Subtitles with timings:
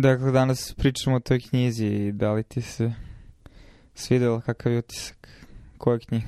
[0.00, 2.92] Dakle, danas pričamo o toj knjizi i da li ti se
[3.94, 5.28] svidela kakav je utisak?
[5.78, 6.26] Koja knjiga?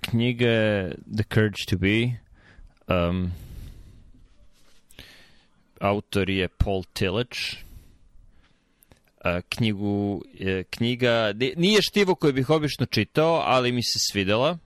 [0.00, 2.10] Knjiga je The Courage to Be.
[2.94, 3.32] Um,
[5.80, 7.38] autor je Paul Tillich.
[9.24, 10.22] Uh, knjigu,
[10.70, 14.58] knjiga, nije štivo koju bih obično čitao, ali mi se svidela.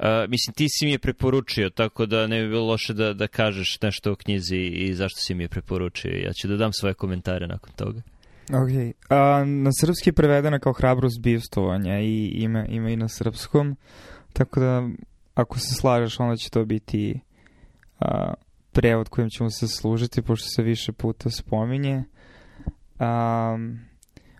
[0.00, 3.26] Uh, mislim, ti si mi je preporučio, tako da ne bi bilo loše da, da
[3.26, 6.10] kažeš nešto o knjizi i zašto si mi je preporučio.
[6.10, 8.02] Ja ću da dam svoje komentare nakon toga.
[8.48, 8.94] Ok.
[9.08, 13.76] A, na srpski je prevedena kao hrabrost bivstovanja i ima, ima i na srpskom.
[14.32, 14.88] Tako da,
[15.34, 17.20] ako se slažeš, onda će to biti
[18.00, 18.34] a,
[18.72, 22.04] prevod kojim ćemo se služiti, pošto se više puta spominje.
[22.98, 23.58] A,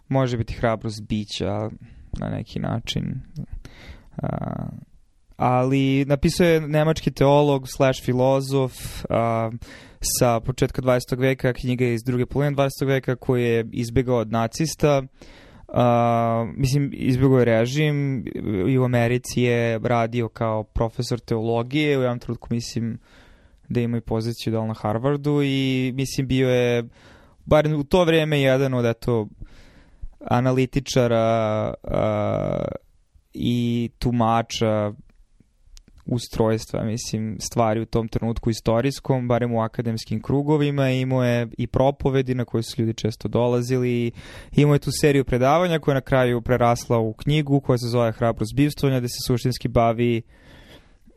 [0.09, 1.71] može biti hrabrost bića
[2.21, 3.21] na neki način.
[4.23, 4.67] A,
[5.41, 8.73] ali napisao je nemački teolog slash filozof
[9.09, 9.51] a,
[10.01, 11.19] sa početka 20.
[11.19, 12.87] veka, knjiga iz druge polovine 20.
[12.87, 15.03] veka koji je izbegao od nacista.
[15.69, 15.77] Uh,
[16.57, 18.25] mislim, izbjegao je režim
[18.69, 22.99] i u Americi je radio kao profesor teologije, u jednom trenutku mislim
[23.69, 26.85] da ima i poziciju da na Harvardu i mislim bio je,
[27.45, 29.29] bar u to vreme, jedan od eto,
[30.21, 31.93] analitičara uh,
[33.33, 34.93] i tumača
[36.11, 42.35] ustrojstva, mislim, stvari u tom trenutku istorijskom, barem u akademskim krugovima, imao je i propovedi
[42.35, 44.11] na koje su ljudi često dolazili,
[44.53, 48.13] imao je tu seriju predavanja koja je na kraju prerasla u knjigu koja se zove
[48.13, 50.23] Hrabrost bivstvanja, gde se suštinski bavi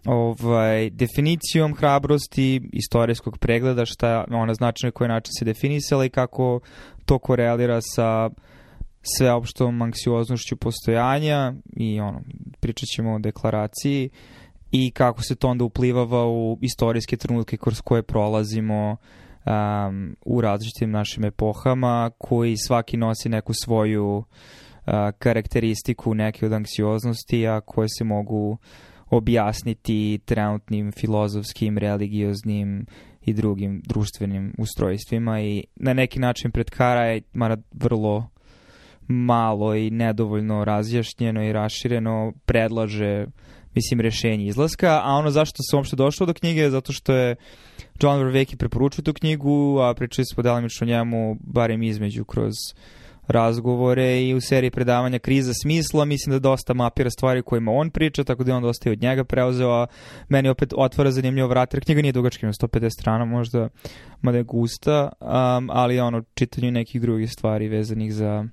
[0.05, 6.59] ovaj, definicijom hrabrosti, istorijskog pregleda, šta ona znači na koji način se definisala i kako
[7.05, 8.29] to korelira sa
[9.17, 12.21] sveopštom anksioznošću postojanja i ono,
[12.59, 14.09] pričat ćemo o deklaraciji
[14.75, 18.97] i kako se to onda uplivava u istorijske trenutke kroz koje prolazimo
[19.45, 24.23] um, u različitim našim epohama, koji svaki nosi neku svoju uh,
[25.19, 28.57] karakteristiku neke od anksioznosti, a koje se mogu
[29.09, 32.85] objasniti trenutnim filozofskim, religioznim
[33.25, 38.29] i drugim društvenim ustrojstvima i na neki način pred Kara je mara vrlo
[39.07, 43.25] malo i nedovoljno razjašnjeno i rašireno predlaže
[43.75, 47.35] mislim, rešenje izlaska, a ono zašto sam uopšte došao do knjige zato što je
[48.01, 52.53] John Verveki preporučio tu knjigu, a pričali smo delimično njemu, barem između kroz
[53.27, 58.23] razgovore i u seriji predavanja Kriza smisla, mislim da dosta mapira stvari kojima on priča,
[58.23, 59.87] tako da je on dosta i od njega preuzeo, a
[60.29, 63.69] meni opet otvara zanimljivo vrat, jer knjiga nije dugačka, ima 150 strana možda,
[64.21, 68.45] mada je gusta, um, ali ono, čitanju nekih drugih stvari vezanih za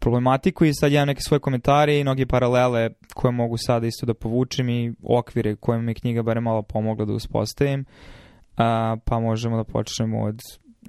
[0.00, 4.14] problematiku i sad ja neke svoje komentare i mnogi paralele koje mogu sada isto da
[4.14, 7.84] povučem i okvire koje mi knjiga bare malo pomogla da uspostavim.
[8.56, 10.40] A, pa možemo da počnemo od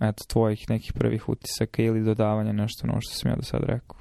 [0.01, 3.99] eto, tvojih nekih prvih utisaka ili dodavanja nešto ono što sam ja do sad rekao.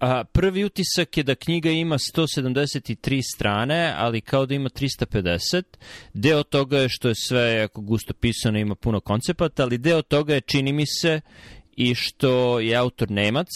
[0.00, 5.62] A, prvi utisak je da knjiga ima 173 strane, ali kao da ima 350.
[6.14, 10.34] Deo toga je što je sve jako gusto pisano, ima puno koncepata, ali deo toga
[10.34, 11.20] je, čini mi se,
[11.78, 13.48] i što je autor Nemac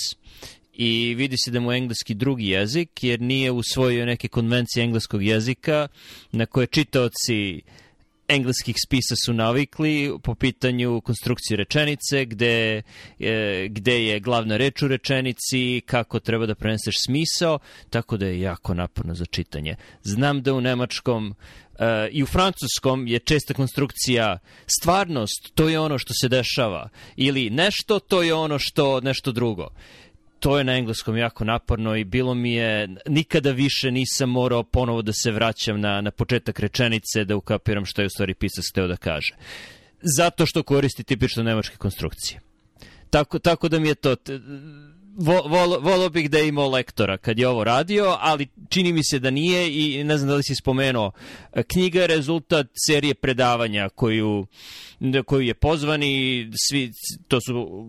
[0.75, 5.22] i vidi se da mu je engleski drugi jezik, jer nije usvojio neke konvencije engleskog
[5.22, 5.88] jezika
[6.33, 7.62] na koje čitaoci
[8.34, 12.82] engleskih spisa su navikli po pitanju konstrukcije rečenice, gde,
[13.20, 17.59] e, gde je glavna reč u rečenici, kako treba da preneseš smisao,
[17.91, 19.76] tako da je jako naporno za čitanje.
[20.03, 25.98] Znam da u nemačkom uh, i u francuskom je česta konstrukcija stvarnost, to je ono
[25.98, 29.69] što se dešava, ili nešto, to je ono što nešto drugo
[30.42, 35.03] to je na engleskom jako naporno i bilo mi je, nikada više nisam morao ponovo
[35.03, 38.86] da se vraćam na, na početak rečenice da ukapiram što je u stvari pisac hteo
[38.86, 39.34] da kaže.
[40.16, 42.41] Zato što koristi tipično nemačke konstrukcije.
[43.10, 44.16] Tako, tako da mi je to...
[45.16, 49.04] Vo, volo, volo bih da je imao lektora kad je ovo radio, ali čini mi
[49.04, 51.12] se da nije i ne znam da li si spomenuo.
[51.72, 54.47] Knjiga je rezultat serije predavanja koju,
[55.26, 56.92] koju je pozvani, svi,
[57.28, 57.86] to su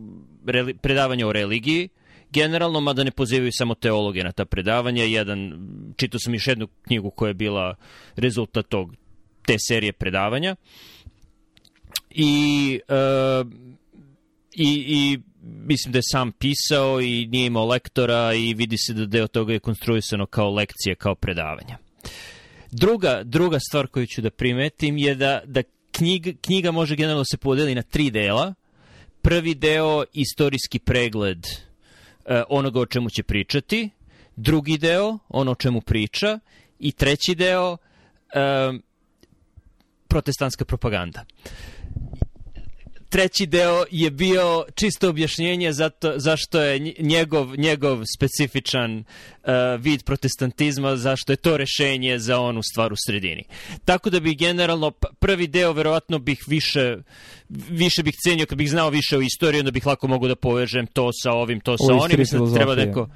[0.81, 1.89] predavanja o religiji,
[2.33, 5.03] generalno, mada ne pozivaju samo teologe na ta predavanja.
[5.03, 7.75] Jedan, čitao sam još jednu knjigu koja je bila
[8.15, 8.95] rezultat tog,
[9.45, 10.55] te serije predavanja.
[12.09, 13.51] I, uh,
[14.55, 19.05] i, i mislim da je sam pisao i nije imao lektora i vidi se da
[19.05, 21.77] deo toga je konstruisano kao lekcije, kao predavanja.
[22.71, 27.37] Druga, druga stvar koju ću da primetim je da, da knjiga, knjiga može generalno se
[27.37, 28.53] podeli na tri dela.
[29.21, 31.72] Prvi deo, istorijski pregled uh,
[32.49, 33.89] onoga o čemu će pričati,
[34.35, 36.39] drugi deo, ono o čemu priča,
[36.79, 37.77] i treći deo,
[38.33, 38.73] e,
[40.07, 41.25] protestantska propaganda.
[43.13, 50.95] Treći deo je bio čisto objašnjenje zato, zašto je njegov, njegov specifičan uh, vid protestantizma,
[50.95, 53.43] zašto je to rešenje za onu stvar u sredini.
[53.85, 56.97] Tako da bih generalno, prvi deo verovatno bih više,
[57.69, 60.87] više bih cenio, kad bih znao više o istoriji, onda bih lako mogu da povežem
[60.87, 62.19] to sa ovim, to sa onim.
[62.19, 63.09] Mislim da treba neko...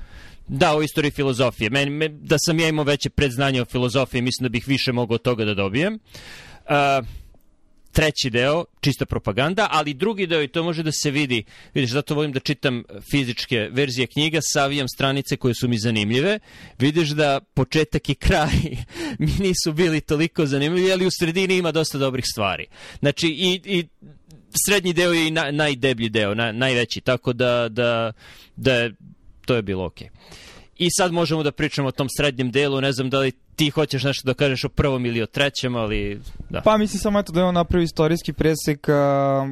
[0.47, 1.69] Da, o istoriji filozofije.
[1.69, 5.17] Meni, me, da sam ja imao veće predznanje o filozofiji, mislim da bih više mogao
[5.17, 5.99] toga da dobijem.
[6.65, 7.07] Uh,
[7.91, 11.43] treći deo, čista propaganda, ali drugi deo, i to može da se vidi,
[11.73, 16.39] vidiš, zato volim da čitam fizičke verzije knjiga, savijam stranice koje su mi zanimljive,
[16.79, 18.55] vidiš da početak i kraj
[19.19, 22.65] mi nisu bili toliko zanimljivi, ali u sredini ima dosta dobrih stvari.
[22.99, 23.85] Znači, i, i
[24.65, 28.11] srednji deo je i na, najdeblji deo, na, najveći, tako da, da,
[28.55, 28.89] da
[29.45, 30.07] to je bilo okej.
[30.07, 30.47] Okay.
[30.79, 34.03] I sad možemo da pričamo o tom srednjem delu, ne znam da li ti hoćeš
[34.03, 36.19] nešto da kažeš o prvom ili o trećem, ali
[36.49, 36.61] da.
[36.61, 39.47] Pa mislim samo eto da je on napravio istorijski presek a,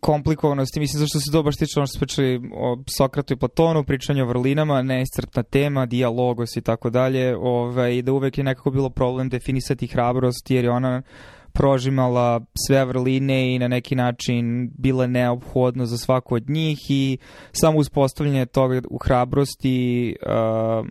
[0.00, 4.22] komplikovanosti, mislim zašto se to baš tiče ono što pričali o Sokratu i Platonu, pričanje
[4.22, 9.28] o vrlinama, neiscrpna tema, dijalogos i tako dalje, ovaj, da uvek je nekako bilo problem
[9.28, 11.02] definisati hrabrost jer je ona
[11.52, 17.18] prožimala sve vrline i na neki način bile neophodno za svaku od njih i
[17.52, 20.86] samo uspostavljanje toga u hrabrosti uh,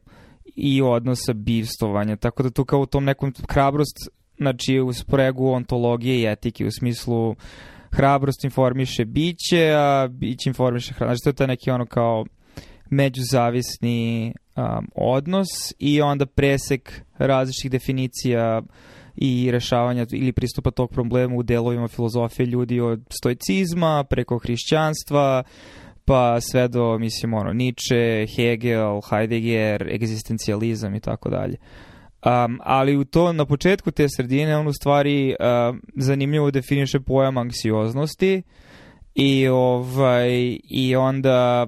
[0.55, 2.15] i odnosa bivstovanja.
[2.15, 3.97] Tako da tu kao u tom nekom hrabrost,
[4.37, 7.35] znači u spregu ontologije i etike u smislu
[7.91, 11.23] hrabrost informiše biće, a biće informiše hrabrost.
[11.23, 12.25] Znači to je taj neki ono kao
[12.89, 15.47] međuzavisni um, odnos
[15.79, 18.61] i onda presek različitih definicija
[19.21, 25.43] i rešavanja ili pristupa tog problema u delovima filozofije ljudi od stoicizma preko hrišćanstva,
[26.05, 31.57] pa sve do, mislim, ono, Nietzsche, Hegel, Heidegger, egzistencijalizam i tako dalje.
[32.25, 37.37] Um, ali u to, na početku te sredine, on u stvari um, zanimljivo definiše pojam
[37.37, 38.41] anksioznosti
[39.15, 41.67] i, ovaj, i onda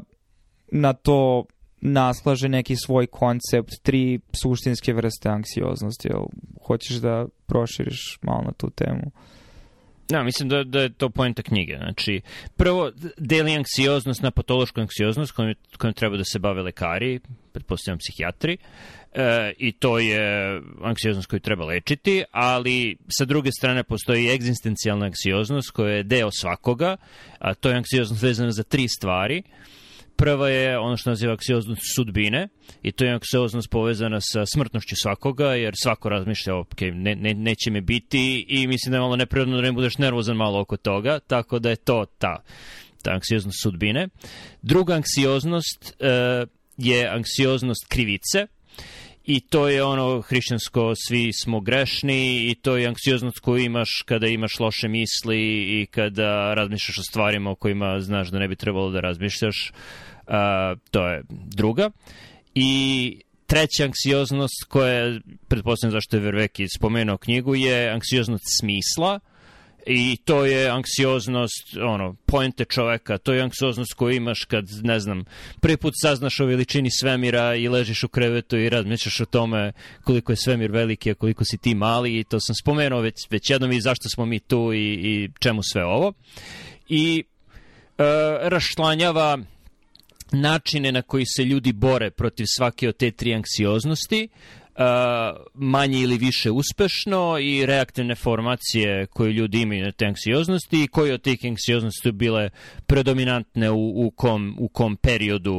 [0.71, 1.45] na to
[1.81, 6.07] naslaže neki svoj koncept, tri suštinske vrste anksioznosti.
[6.07, 6.25] Jel,
[6.67, 9.11] hoćeš da proširiš malo na tu temu?
[10.11, 11.77] Da, mislim da, da je to pojenta knjige.
[11.77, 12.21] Znači,
[12.57, 17.19] prvo, deli anksioznost na patološku anksioznost kojom, kojom treba da se bave lekari,
[17.53, 18.57] pretpostavljam psihijatri,
[19.13, 25.71] e, i to je anksioznost koju treba lečiti, ali sa druge strane postoji egzistencijalna anksioznost
[25.71, 26.95] koja je deo svakoga,
[27.39, 29.43] a to je anksioznost vezana za tri stvari.
[30.21, 32.47] Prva je ono što naziva anksioznost sudbine
[32.83, 37.71] i to je anksioznost povezana sa smrtnošću svakoga, jer svako razmišlja, ok, ne, ne, neće
[37.71, 41.19] me biti i mislim da je malo neprirodno da ne budeš nervozan malo oko toga,
[41.19, 42.43] tako da je to ta,
[43.03, 44.07] ta anksioznost sudbine.
[44.61, 48.47] Druga anksioznost uh, je anksioznost krivice,
[49.25, 54.27] i to je ono hrišćansko, svi smo grešni i to je anksioznost koju imaš kada
[54.27, 55.39] imaš loše misli
[55.81, 59.71] i kada razmišljaš o stvarima o kojima znaš da ne bi trebalo da razmišljaš.
[60.27, 60.33] Uh,
[60.91, 61.89] to je druga.
[62.55, 69.19] I treća anksioznost koja je, pretpostavljam zašto je Verveki spomenuo knjigu, je anksioznost smisla,
[69.85, 75.25] i to je anksioznost, ono, poente čoveka, to je anksioznost koju imaš kad, ne znam,
[75.59, 79.71] prvi put saznaš o veličini svemira i ležiš u krevetu i razmišljaš o tome
[80.03, 82.19] koliko je svemir veliki, a koliko si ti mali.
[82.19, 85.63] I to sam spomenuo već, već jednom i zašto smo mi tu i, i čemu
[85.63, 86.13] sve ovo.
[86.89, 88.03] I e,
[88.41, 89.37] rašlanjava
[90.31, 94.27] načine na koji se ljudi bore protiv svake od te tri anksioznosti,
[95.53, 101.13] manje ili više uspešno i reaktivne formacije koje ljudi imaju na te anksioznosti i koje
[101.13, 102.49] od tih anksioznosti su bile
[102.87, 105.57] predominantne u, u, kom, u kom periodu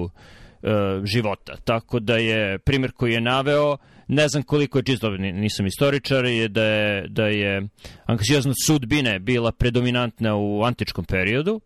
[0.62, 0.70] uh,
[1.04, 1.56] života.
[1.64, 3.76] Tako da je primjer koji je naveo,
[4.08, 7.68] ne znam koliko je čisto, nisam istoričar, je da je, da je
[8.06, 11.60] anksioznost sudbine bila predominantna u antičkom periodu,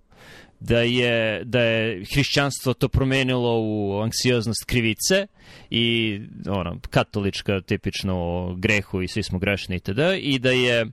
[0.60, 5.26] da je, da je hrišćanstvo to promenilo u anksioznost krivice
[5.70, 9.98] i ono, katolička tipično o grehu i svi smo grešni itd.
[10.20, 10.86] I da je,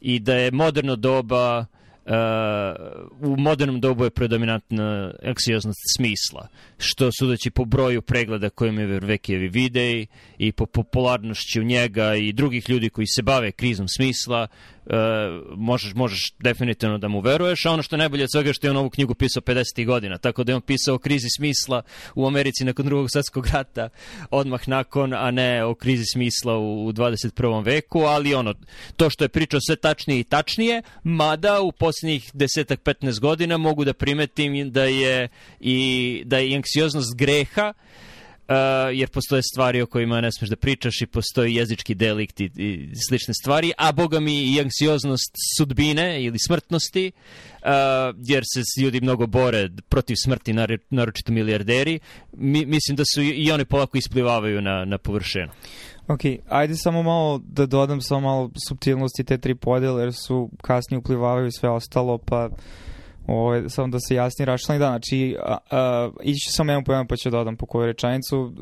[0.00, 1.66] i da je moderno doba
[2.04, 2.16] Uh,
[3.20, 9.48] u modernom dobu je predominantna anksioznost smisla, što sudeći po broju pregleda koje mi Vervekijevi
[9.48, 10.06] videi
[10.38, 14.46] i po popularnošću njega i drugih ljudi koji se bave krizom smisla,
[15.56, 18.70] možeš, možeš definitivno da mu veruješ, a ono što je najbolje od svega što je
[18.70, 19.86] on ovu knjigu pisao 50.
[19.86, 21.82] godina, tako da je on pisao o krizi smisla
[22.14, 23.88] u Americi nakon drugog svjetskog rata,
[24.30, 27.64] odmah nakon, a ne o krizi smisla u, u 21.
[27.64, 28.54] veku, ali ono,
[28.96, 33.84] to što je pričao sve tačnije i tačnije, mada u posljednjih desetak, 15 godina mogu
[33.84, 35.28] da primetim da je
[35.60, 37.72] i, da je anksioznost greha
[38.92, 42.90] jer postoje stvari o kojima ne smeš da pričaš i postoji jezički delikt i, i
[43.08, 47.68] slične stvari, a boga mi i anksioznost sudbine ili smrtnosti, uh,
[48.24, 50.54] jer se ljudi mnogo bore protiv smrti,
[50.90, 51.98] naročito milijarderi.
[52.32, 55.48] Mi, mislim da su i, oni polako isplivavaju na, na površinu.
[56.08, 60.98] Ok, ajde samo malo da dodam samo malo subtilnosti te tri podele, jer su kasnije
[60.98, 62.48] uplivavaju sve ostalo, pa
[63.26, 65.36] Ovo, ovaj, samo da se jasnije raščlani, da, znači,
[66.22, 68.52] ići ću samo jedan po jedan pa ću da dodam po koju rečanicu.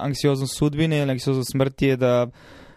[0.00, 2.26] Anksioznost sudbine ili anksioznost smrti je da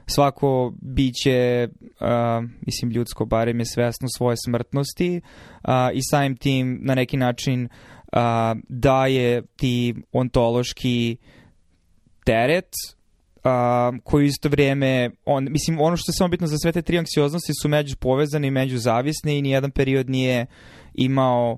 [0.09, 1.67] svako biće,
[1.99, 5.21] a, mislim ljudsko, barem je svesno svoje smrtnosti
[5.61, 7.69] a, i samim tim na neki način
[8.11, 11.17] a, daje ti ontološki
[12.25, 12.69] teret
[13.43, 16.97] a, koji isto vrijeme, on, mislim, ono što je samo bitno za sve te tri
[16.97, 20.45] anksioznosti su među povezane i među zavisne i nijedan period nije
[20.93, 21.57] imao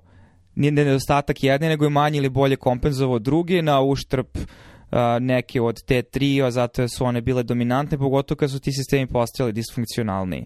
[0.56, 5.84] nije nedostatak jedne, nego je manje ili bolje kompenzovao druge na uštrb uh, neke od
[5.86, 10.46] te tri, a zato su one bile dominantne, pogotovo kad su ti sistemi postali disfunkcionalni.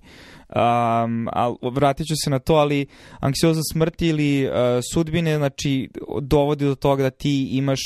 [0.55, 2.85] Um, al, vratit ću se na to, ali
[3.19, 4.53] anksiozna smrti ili uh,
[4.93, 5.89] sudbine, znači,
[6.21, 7.79] dovodi do toga da ti imaš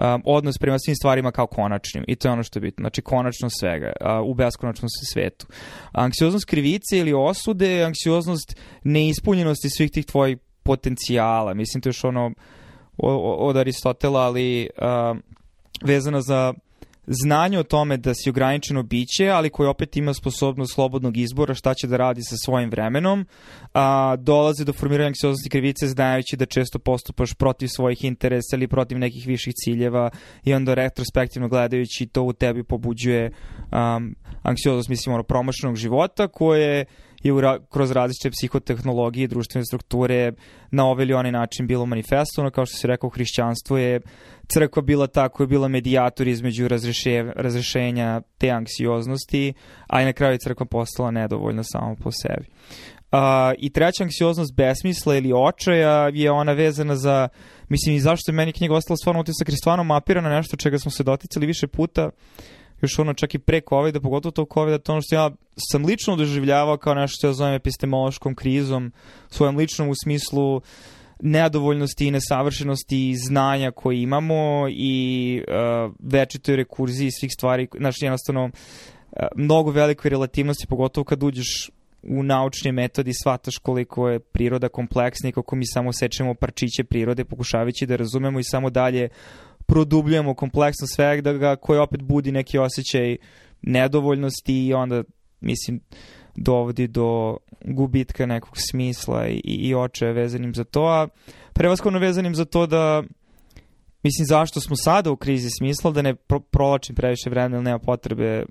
[0.00, 2.04] um, odnos prema svim stvarima kao konačnim.
[2.08, 5.46] I to je ono što je bitno, znači konačno svega uh, u beskonačnom svetu.
[5.92, 12.32] Anksioznost krivice ili osude, anksioznost neispunjenosti svih tih tvojih potencijala, mislim to je još ono
[13.38, 15.18] od Aristotela, ali uh,
[15.82, 16.54] vezano za
[17.06, 21.74] znanje o tome da si ograničeno biće, ali koji opet ima sposobnost slobodnog izbora šta
[21.74, 23.26] će da radi sa svojim vremenom,
[23.74, 28.98] a, dolaze do formiranja anksioznosti krivice znajući da često postupaš protiv svojih interesa ili protiv
[28.98, 30.10] nekih viših ciljeva
[30.44, 36.86] i onda retrospektivno gledajući to u tebi pobuđuje um, anksioznost, mislim, ono, promašenog života koje
[37.22, 37.40] je u,
[37.70, 40.32] kroz različite psihotehnologije i društvene strukture
[40.70, 44.00] na ovaj ili onaj način bilo manifestovano, kao što se rekao, hrišćanstvo je
[44.52, 49.52] crkva bila ta koja je bila medijator između razreše, razrešenja te anksioznosti,
[49.86, 52.46] a i na kraju je crkva postala nedovoljna samo po sebi.
[53.12, 53.18] Uh,
[53.58, 57.28] I treća anksioznost besmisla ili očaja je ona vezana za,
[57.68, 60.78] mislim i zašto je meni knjiga ostala stvarno utisak jer stvarno mapira na nešto čega
[60.78, 62.10] smo se doticali više puta,
[62.82, 65.30] još ono čak i pre COVID-a, pogotovo to COVID-a, to ono što ja
[65.70, 68.92] sam lično doživljavao kao nešto što ja zovem epistemološkom krizom,
[69.28, 70.60] svojom ličnom u smislu
[71.22, 79.22] nedovoljnosti i nesavršenosti znanja koje imamo i uh, večitoj rekurziji svih stvari, znači jednostavno uh,
[79.36, 81.70] mnogo velikoj relativnosti, pogotovo kad uđeš
[82.02, 87.24] u naučne metodi shvataš koliko je priroda kompleksna i kako mi samo sečemo parčiće prirode
[87.24, 89.08] pokušavajući da razumemo i samo dalje
[89.66, 93.16] produbljujemo kompleksno svega da ga, koji opet budi neki osjećaj
[93.62, 95.02] nedovoljnosti i onda
[95.40, 95.80] mislim
[96.36, 101.08] dovodi do gubitka nekog smisla i, i očaja vezanim za to, a
[101.52, 103.02] prevaskodno vezanim za to da
[104.02, 107.78] mislim zašto smo sada u krizi smisla, da ne pro, prolačim previše vremena ili nema
[107.78, 108.44] potrebe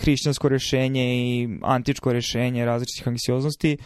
[0.00, 3.76] hrišćansko rešenje i antičko rešenje različitih anksioznosti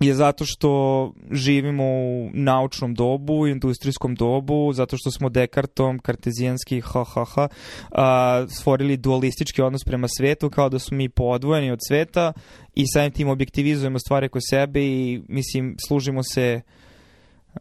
[0.00, 7.04] je zato što živimo u naučnom dobu, industrijskom dobu, zato što smo Dekartom, kartezijanski, ha,
[7.04, 7.48] ha, ha,
[7.90, 12.32] a, stvorili dualistički odnos prema svetu, kao da su mi podvojeni od sveta
[12.74, 16.60] i samim tim objektivizujemo stvari kod sebe i, mislim, služimo se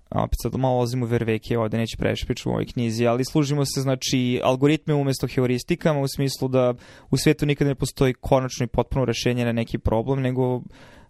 [0.09, 3.65] opet sad malo olazim u verveke ovde, neće previše pričati u ovoj knjizi, ali služimo
[3.65, 6.73] se, znači, algoritme umesto heuristikama, u smislu da
[7.09, 10.61] u svetu nikada ne postoji konačno i potpuno rešenje na neki problem, nego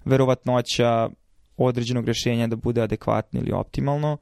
[0.07, 1.09] verovatnoća
[1.57, 4.17] određenog rešenja da bude adekvatno ili optimalno.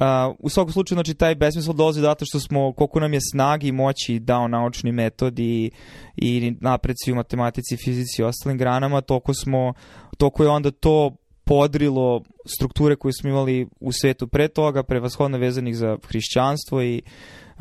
[0.00, 0.06] Uh,
[0.38, 3.72] u svakom slučaju, znači, taj besmisl dolazi zato što smo, koliko nam je snagi i
[3.72, 5.70] moći dao naučni metod i,
[6.16, 9.72] i napreci u matematici, fizici i ostalim granama, toliko smo,
[10.18, 12.22] toliko je onda to podrilo
[12.56, 17.02] strukture koje smo imali u svetu pre toga, prevashodno vezanih za hrišćanstvo i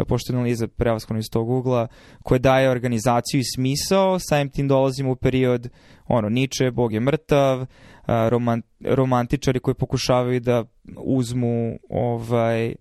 [0.07, 1.87] pošto je analiza prevashodno iz tog ugla,
[2.23, 5.69] koje daje organizaciju i smisao, samim tim dolazimo u period
[6.07, 7.65] ono, Nietzsche, Bog je mrtav,
[8.07, 10.63] romant, romantičari koji pokušavaju da
[10.97, 12.75] uzmu ovaj,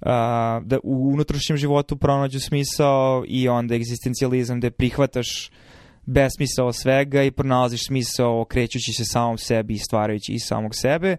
[0.00, 5.50] a, da u unutrašnjem životu pronađu smisao i onda egzistencijalizam gde prihvataš
[6.06, 11.16] besmisao svega i pronalaziš smisao krećući se samom sebi i stvarajući i samog sebe.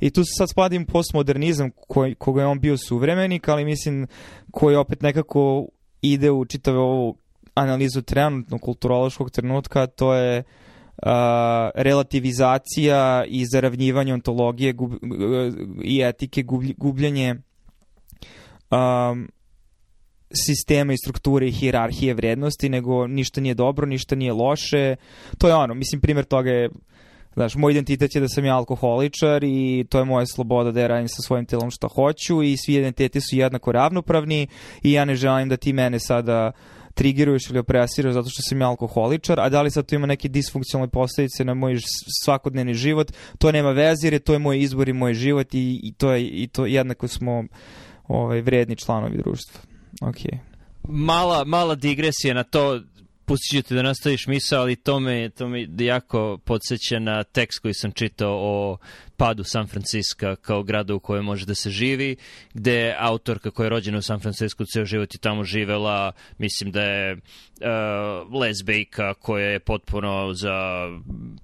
[0.00, 4.06] I tu sad spadim postmodernizam koji, koga je on bio suvremenik, ali mislim
[4.50, 5.66] koji opet nekako
[6.02, 7.16] ide u čitave ovu
[7.54, 10.44] analizu trenutno kulturološkog trenutka, to je uh,
[11.74, 14.92] relativizacija i zaravnjivanje ontologije gub,
[15.82, 16.42] i etike,
[16.76, 17.34] gubljenje
[18.70, 19.28] um,
[20.46, 24.96] sistema i strukture i hirarhije vrednosti, nego ništa nije dobro, ništa nije loše.
[25.38, 26.68] To je ono, mislim, primjer toga je
[27.34, 30.86] Znaš, moj identitet je da sam ja alkoholičar i to je moja sloboda da ja
[30.86, 34.46] radim sa svojim telom šta hoću i svi identiteti su jednako ravnopravni
[34.82, 36.52] i ja ne želim da ti mene sada
[36.94, 40.28] triggeruješ ili opresiraš zato što sam ja alkoholičar, a da li sad to ima neke
[40.28, 41.76] disfunkcionalne posledice na moj
[42.24, 45.80] svakodnevni život, to nema veze jer je to je moj izbor i moj život i,
[45.82, 47.44] i to je i to jednako smo
[48.08, 49.60] ovaj vredni članovi društva.
[50.00, 50.38] Okay.
[50.88, 52.80] Mala, mala digresija na to
[53.24, 57.58] pustit ću te da nastaviš misao, ali to me, to me jako podsjeća na tekst
[57.58, 58.78] koji sam čitao o
[59.16, 62.16] padu San Francisco kao grada u kojem može da se živi,
[62.54, 66.82] gde autorka koja je rođena u San Francisco ceo život je tamo živela, mislim da
[66.82, 67.20] je uh,
[68.32, 70.88] lesbejka koja je potpuno za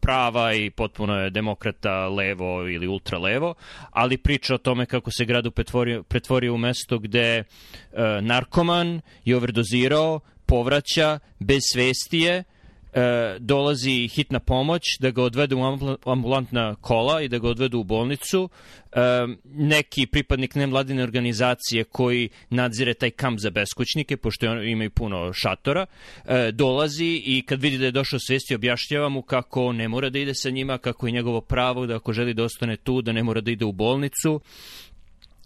[0.00, 3.54] prava i potpuno je demokrata levo ili ultra levo,
[3.90, 9.36] ali priča o tome kako se grad pretvorio, pretvorio u mesto gde uh, narkoman je
[9.36, 10.20] overdozirao,
[10.50, 12.44] povraća bez svestije,
[12.92, 17.84] e, dolazi hitna pomoć da ga odvedu u ambulantna kola i da ga odvedu u
[17.84, 18.48] bolnicu.
[18.92, 19.00] E,
[19.44, 25.86] neki pripadnik nevladine organizacije koji nadzire taj kamp za beskućnike, pošto imaju puno šatora,
[26.24, 30.18] e, dolazi i kad vidi da je došao svesti objašnjava mu kako ne mora da
[30.18, 33.22] ide sa njima, kako je njegovo pravo da ako želi da ostane tu, da ne
[33.22, 34.40] mora da ide u bolnicu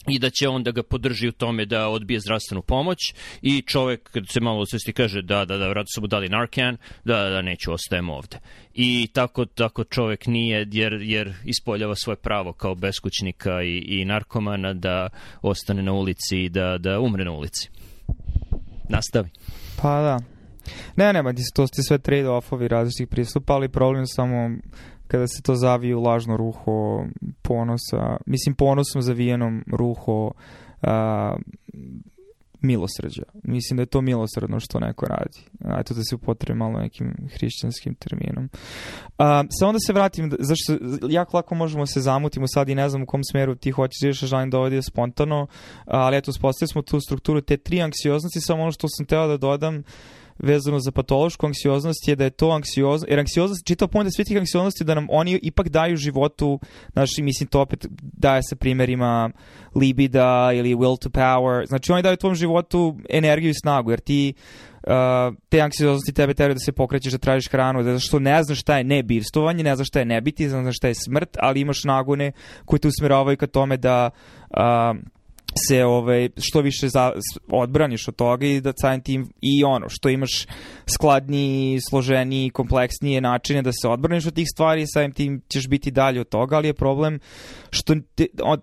[0.08, 2.98] i da će on da ga podrži u tome da odbije zdravstvenu pomoć
[3.42, 6.76] i čovek kad se malo osvesti kaže da, da, da, rado su mu dali Narcan,
[7.04, 8.38] da, da, neću, ostajem ovde.
[8.74, 14.72] I tako, tako čovek nije, jer, jer ispoljava svoje pravo kao beskućnika i, i narkomana
[14.72, 15.08] da
[15.42, 17.68] ostane na ulici i da, da umre na ulici.
[18.88, 19.28] Nastavi.
[19.82, 20.20] Pa da.
[20.96, 24.50] Ne, nema, to ste sve trade-offovi različitih pristupa, ali problem samo
[25.14, 27.04] kada se to zavije u lažno ruho
[27.42, 30.30] ponosa, mislim ponosom zavijenom ruho
[30.82, 31.36] a,
[32.60, 33.22] milosrđa.
[33.42, 35.40] Mislim da je to milosrdno što neko radi.
[35.80, 38.48] Eto da se upotrebi malo nekim hrišćanskim terminom.
[39.18, 40.72] A, sa onda se vratim, zašto
[41.08, 44.18] jako lako možemo se zamutimo sad i ne znam u kom smeru ti hoćeš, još
[44.18, 45.46] želim da ovdje spontano,
[45.84, 49.36] ali eto, uspostavili smo tu strukturu te tri anksioznosti, samo ono što sam teo da
[49.36, 49.82] dodam,
[50.38, 54.38] vezano za patološku anksioznost je da je to anksioznost, jer anksioznost, čitao point svih tih
[54.38, 56.60] anksioznosti da nam oni ipak daju životu,
[56.92, 59.30] znači mislim to opet daje se primjerima
[59.74, 64.34] libida ili will to power, znači oni daju tvom životu energiju i snagu, jer ti
[64.86, 68.60] Uh, te anksioznosti tebe teraju da se pokrećeš, da tražiš hranu, da što ne znaš
[68.60, 71.84] šta je nebivstvovanje, ne znaš šta je nebiti, ne znaš šta je smrt, ali imaš
[71.84, 72.32] nagone
[72.64, 74.10] koje te usmeravaju ka tome da
[74.50, 74.56] uh,
[75.68, 77.12] se ovaj, što više za,
[77.48, 80.46] odbraniš od toga i da samim tim i ono što imaš
[80.86, 86.20] skladniji, složeniji, kompleksnije načine da se odbraniš od tih stvari, samim tim ćeš biti dalje
[86.20, 87.18] od toga, ali je problem
[87.70, 88.60] što te, od,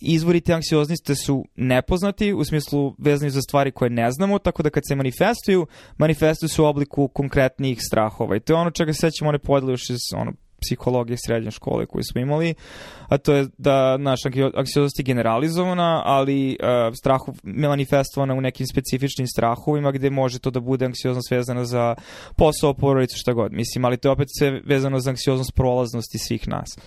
[0.00, 4.70] izvori te anksiozniste su nepoznati u smislu vezani za stvari koje ne znamo, tako da
[4.70, 5.66] kad se manifestuju,
[5.98, 8.36] manifestuju se u obliku konkretnih strahova.
[8.36, 11.86] I to je ono čega se sećamo one podele još iz ono, psihologije srednje škole
[11.86, 12.54] koju smo imali,
[13.08, 19.26] a to je da naša anksioznost je generalizovana, ali uh, strahu manifestovana u nekim specifičnim
[19.26, 21.94] strahovima gde može to da bude anksioznost vezana za
[22.36, 23.52] posao, porodicu, šta god.
[23.52, 26.78] Mislim, ali to je opet sve vezano za anksioznost prolaznosti svih nas.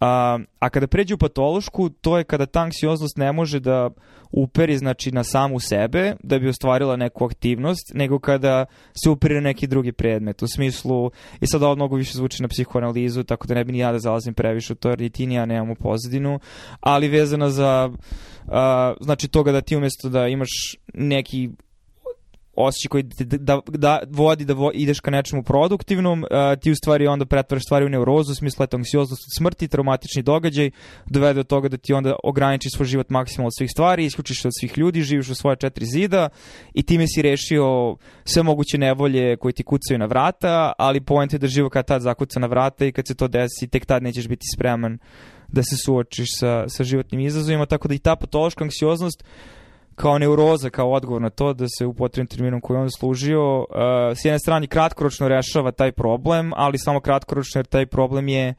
[0.00, 3.90] A, a kada pređe u patološku, to je kada ta anksioznost ne može da
[4.32, 9.66] uperi znači, na samu sebe da bi ostvarila neku aktivnost, nego kada se na neki
[9.66, 10.42] drugi predmet.
[10.42, 13.78] U smislu, i sad ovo mnogo više zvuči na psihoanalizu, tako da ne bi ni
[13.78, 16.40] ja da zalazim previše u to, jer ni ti ni nemamo pozadinu,
[16.80, 17.90] ali vezana za,
[18.48, 20.48] a, znači toga da ti umjesto da imaš
[20.94, 21.50] neki
[22.56, 26.28] osjećaj koji te da, da, vodi da vo, ideš ka nečemu produktivnom, uh,
[26.60, 30.22] ti u stvari onda pretvaraš stvari u neurozu, u smislu eto anksioznost od smrti, traumatični
[30.22, 30.70] događaj,
[31.06, 34.48] dovede do toga da ti onda ograniči svoj život maksimalno od svih stvari, isključiš se
[34.48, 36.28] od svih ljudi, živiš u svoje četiri zida
[36.74, 41.38] i time si rešio sve moguće nevolje koji ti kucaju na vrata, ali point je
[41.38, 44.28] da živo kad tad zakuca na vrata i kad se to desi, tek tad nećeš
[44.28, 44.98] biti spreman
[45.48, 49.24] da se suočiš sa, sa životnim izazovima, tako da i ta patološka anksioznost
[49.96, 53.66] kao neuroza, kao odgovor na to da se upotrebim terminom koji on služio, uh,
[54.14, 58.54] s jedne strane kratkoročno rešava taj problem, ali samo kratkoročno jer taj problem je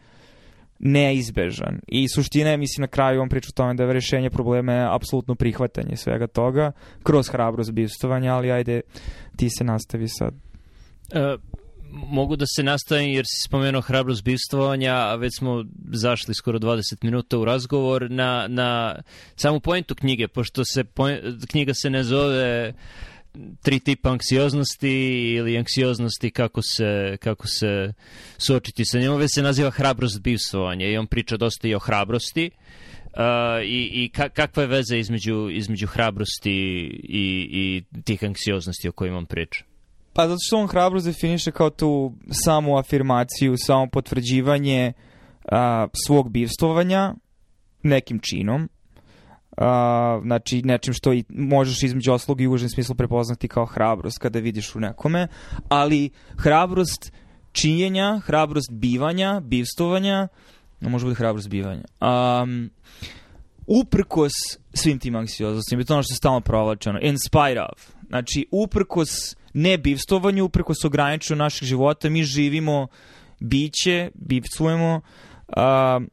[0.79, 1.79] neizbežan.
[1.87, 4.95] I suština je, mislim, na kraju on priča o tome da je rešenje problema je
[4.95, 6.71] apsolutno prihvatanje svega toga,
[7.03, 8.81] kroz hrabrost bivstovanja, ali ajde,
[9.35, 10.33] ti se nastavi sad.
[10.33, 11.57] Uh,
[11.91, 17.03] mogu da se nastavim jer si spomenuo hrabrost bivstvovanja, a već smo zašli skoro 20
[17.03, 19.01] minuta u razgovor na, na
[19.35, 20.83] samu pojentu knjige, pošto se
[21.47, 22.73] knjiga se ne zove
[23.61, 24.89] tri tipa anksioznosti
[25.33, 27.93] ili anksioznosti kako se, kako se
[28.37, 32.49] suočiti sa njom, već se naziva hrabrost bivstvovanja i on priča dosta i o hrabrosti.
[33.17, 33.23] Uh,
[33.65, 36.51] i, i ka, kakva je veza između, između hrabrosti
[37.03, 39.63] i, i tih anksioznosti o kojima on priča?
[40.17, 44.93] Pa zato što on hrabrost definiše kao tu samu afirmaciju, samo potvrđivanje
[45.51, 47.13] a, svog bivstvovanja
[47.83, 48.69] nekim činom,
[49.57, 54.39] a, znači nečim što i možeš između oslog i užem smislu prepoznati kao hrabrost kada
[54.39, 55.27] vidiš u nekome,
[55.69, 57.11] ali hrabrost
[57.51, 60.27] činjenja, hrabrost bivanja, bivstvovanja,
[60.81, 61.83] može biti hrabrost bivanja.
[62.01, 62.69] Um,
[63.67, 64.33] uprkos
[64.73, 69.36] svim tim anksioznostima, to je ono što je stalno provlačeno, in spite of, znači uprkos
[69.57, 72.87] ne bivstvovanju, uprkos ograničenju našeg života, mi živimo
[73.39, 75.01] biće, bivstvujemo,
[75.47, 76.09] um,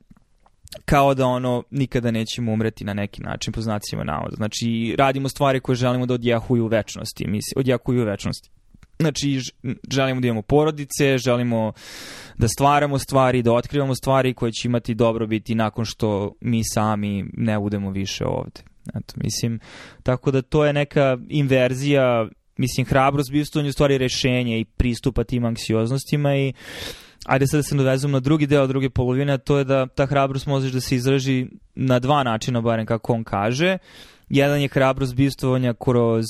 [0.85, 4.37] kao da ono nikada nećemo umreti na neki način po znacima navoda.
[4.37, 8.50] Znači radimo stvari koje želimo da odjahuju u večnosti, misli, odjahuju u večnosti.
[8.98, 9.40] Znači,
[9.90, 11.72] želimo da imamo porodice, želimo
[12.38, 17.24] da stvaramo stvari, da otkrivamo stvari koje će imati dobro biti nakon što mi sami
[17.33, 18.61] ne budemo više ovde.
[18.94, 19.61] Eto, mislim,
[20.02, 25.44] tako da to je neka inverzija, mislim, hrabrost bivstvovanja u stvari rešenje i pristupa tim
[25.44, 26.52] anksioznostima i
[27.26, 30.06] ajde sad da se dovezem na drugi deo druge polovine, a to je da ta
[30.06, 33.78] hrabrost možeš da se izraži na dva načina, barem kako on kaže.
[34.28, 36.24] Jedan je hrabrost bivstvovanja kroz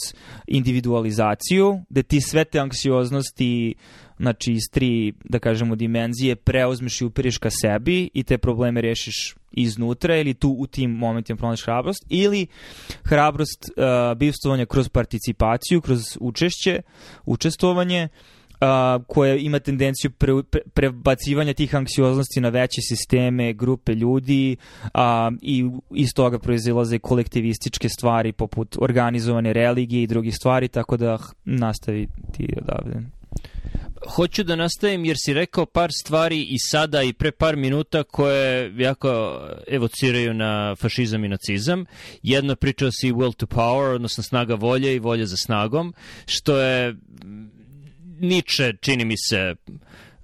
[0.47, 3.75] individualizaciju, gde ti sve te anksioznosti,
[4.19, 9.35] znači iz tri, da kažemo, dimenzije, preuzmeš i upiriš ka sebi i te probleme rešiš
[9.53, 12.47] iznutra ili tu u tim momentima pronaš hrabrost ili
[13.05, 16.83] hrabrost uh, bivstvovanja kroz participaciju, kroz učešće,
[17.25, 18.09] učestvovanje,
[18.61, 24.57] a, koja ima tendenciju pre, pre, prebacivanja tih anksioznosti na veće sisteme, grupe ljudi
[24.95, 31.19] a, i iz toga proizilaze kolektivističke stvari poput organizovane religije i drugih stvari, tako da
[31.45, 33.01] nastavi ti odavde.
[34.09, 38.73] Hoću da nastavim jer si rekao par stvari i sada i pre par minuta koje
[38.77, 41.85] jako evociraju na fašizam i nacizam.
[42.23, 45.95] Jedno pričao si will to power, odnosno snaga volje i volje za snagom,
[46.27, 46.95] što je
[48.21, 49.55] Niče, čini mi se,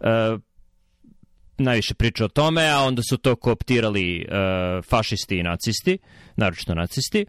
[0.00, 0.40] uh,
[1.58, 5.98] najviše priča o tome, a onda su to kooptirali uh, fašisti i nacisti,
[6.36, 7.26] naročito nacisti.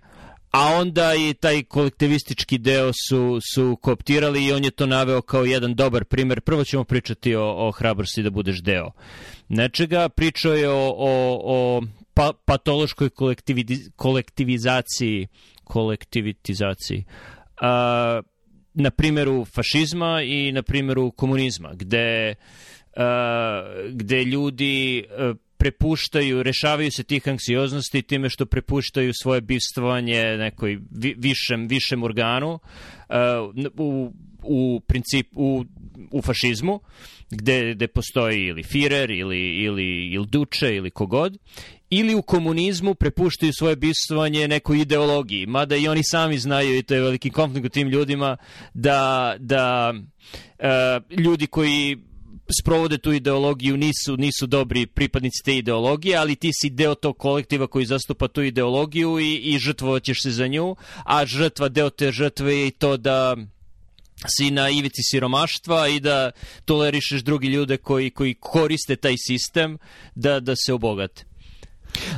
[0.51, 5.45] A onda i taj kolektivistički deo su, su kooptirali i on je to naveo kao
[5.45, 6.41] jedan dobar primer.
[6.41, 8.91] Prvo ćemo pričati o, o hrabrosti da budeš deo
[9.49, 10.09] nečega.
[10.09, 11.81] Pričao je o, o, o
[12.13, 15.27] pa, patološkoj kolektivi, kolektivizaciji
[15.71, 17.03] kolektivitizaciji.
[17.61, 18.25] Uh,
[18.73, 22.35] na primjeru fašizma i na primjeru komunizma, gde,
[22.97, 30.79] uh, gde ljudi uh, prepuštaju, rešavaju se tih anksioznosti time što prepuštaju svoje bivstvovanje nekoj
[30.91, 32.59] vi, višem, višem organu uh,
[33.77, 34.11] u,
[34.43, 35.65] u princip u,
[36.11, 36.79] u fašizmu
[37.29, 41.37] gde, gde postoji ili Führer ili, ili, ili Duče ili kogod
[41.89, 46.93] ili u komunizmu prepuštaju svoje bivstvovanje nekoj ideologiji, mada i oni sami znaju i to
[46.93, 48.37] je veliki konflikt u tim ljudima
[48.73, 51.97] da, da uh, ljudi koji
[52.61, 57.67] sprovode tu ideologiju nisu, nisu dobri pripadnici te ideologije, ali ti si deo tog kolektiva
[57.67, 62.57] koji zastupa tu ideologiju i, i žrtvovaćeš se za nju, a žrtva, deo te žrtve
[62.57, 63.35] je i to da
[64.27, 66.31] si na ivici siromaštva i da
[66.65, 69.77] tolerišeš drugi ljude koji, koji koriste taj sistem
[70.15, 71.25] da, da se obogate.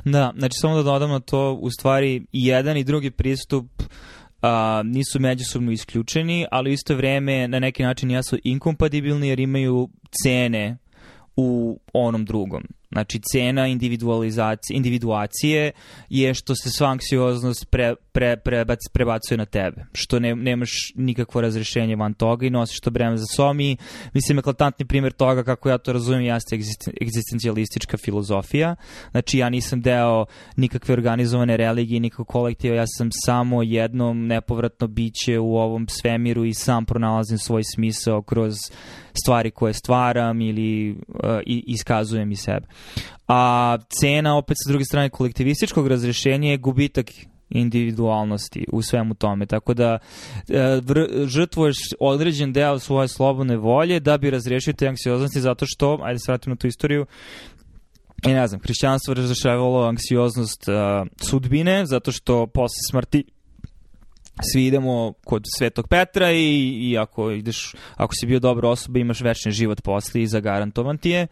[0.06, 3.66] Da, znači samo da dodam na to, u stvari jedan i drugi pristup
[4.44, 9.90] a, nisu međusobno isključeni, ali isto vreme na neki način jesu inkompatibilni jer imaju
[10.24, 10.78] cene
[11.36, 12.64] u onom drugom.
[12.94, 15.72] Znači, cena individualizacije, individuacije
[16.10, 21.42] je što se sva anksioznost pre, pre, prebac, prebacuje na tebe, što ne, nemaš nikakvo
[21.42, 23.78] razrešenje van toga i nosiš to breme za sobom i
[24.14, 26.56] mislim, eklatantni primjer toga kako ja to razumijem jeste
[27.02, 28.76] egzistencijalistička filozofija.
[29.12, 30.26] Znači, ja nisam deo
[30.56, 36.54] nikakve organizovane religije, nikakvog kolektiva, ja sam samo jednom nepovratno biće u ovom svemiru i
[36.54, 38.54] sam pronalazim svoj smisao kroz
[39.24, 40.96] stvari koje stvaram ili uh,
[41.46, 42.68] iskazujem i sebe.
[43.28, 47.06] A cena opet sa druge strane kolektivističkog razrešenja je gubitak
[47.50, 49.46] individualnosti u svemu tome.
[49.46, 50.00] Tako da
[50.50, 50.82] e,
[51.26, 56.32] žrtvuješ određen deo svoje slobodne volje da bi razrešio te anksioznosti zato što, ajde se
[56.32, 57.06] vratimo na tu istoriju,
[58.28, 63.24] i ne znam, hrišćanstvo razrešavalo anksioznost uh, sudbine zato što posle smrti
[64.42, 69.22] svi idemo kod Svetog Petra i, i ako ideš, ako si bio dobra osoba imaš
[69.22, 71.28] večni život posle i zagarantovan ti je.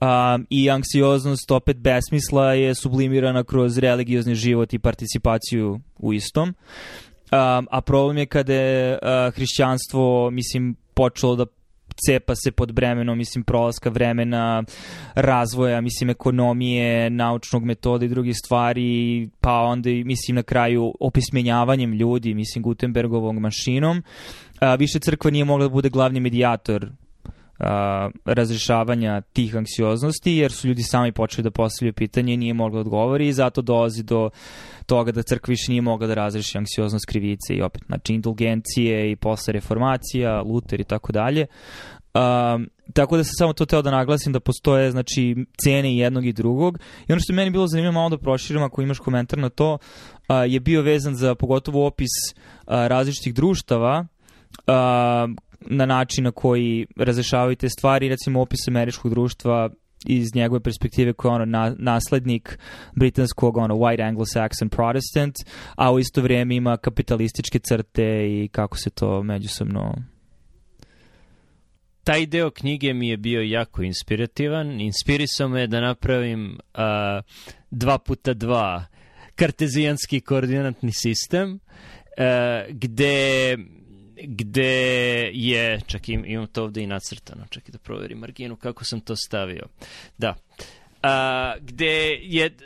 [0.00, 6.48] Um, I anksioznost opet besmisla je sublimirana kroz religiozni život i participaciju u istom.
[6.48, 11.46] Um, a problem je kada je uh, hrišćanstvo, mislim, počelo da
[12.06, 14.64] cepa se pod bremenom, mislim, prolaska vremena,
[15.14, 22.34] razvoja, mislim, ekonomije, naučnog metoda i drugih stvari, pa onda, mislim, na kraju opismenjavanjem ljudi,
[22.34, 24.02] mislim, Gutenbergovom mašinom.
[24.60, 26.88] A, više crkva nije mogla da bude glavni medijator
[27.58, 32.80] a, razrešavanja tih anksioznosti, jer su ljudi sami počeli da postavljaju pitanje nije moglo da
[32.80, 34.30] odgovori i zato dolazi do
[34.90, 39.16] toga da crkva više nije mogla da razreši anksioznost krivice i opet, znači, indulgencije i
[39.16, 41.46] posle reformacija, Luter i tako dalje.
[42.14, 46.32] Um, tako da sam samo to teo da naglasim da postoje znači cene jednog i
[46.32, 49.48] drugog i ono što je meni bilo zanimljivo malo da proširim ako imaš komentar na
[49.48, 52.34] to uh, je bio vezan za pogotovo opis uh,
[52.66, 54.74] različitih društava uh,
[55.60, 59.70] na način na koji razrešavaju te stvari recimo opis američkog društva
[60.06, 62.58] iz njegove perspektive koji je ono na, naslednik
[62.96, 65.34] britanskog ono white anglo-saxon protestant,
[65.76, 69.94] a u isto vrijeme ima kapitalističke crte i kako se to međusobno
[72.04, 74.80] taj deo knjige mi je bio jako inspirativan.
[74.80, 76.80] Inspirisao me da napravim uh,
[77.70, 78.86] dva puta dva
[79.34, 81.58] kartezijanski koordinatni sistem uh,
[82.70, 83.56] gde
[84.22, 88.84] gde je, čak im, imam to ovde i nacrtano, čak i da proverim marginu kako
[88.84, 89.66] sam to stavio.
[90.18, 90.34] Da.
[91.02, 92.56] Uh, gde je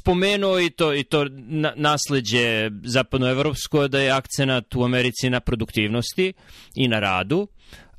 [0.00, 6.32] spomenuo i to i to na, nasleđe zapadnoevropsko da je akcenat u Americi na produktivnosti
[6.74, 7.48] i na radu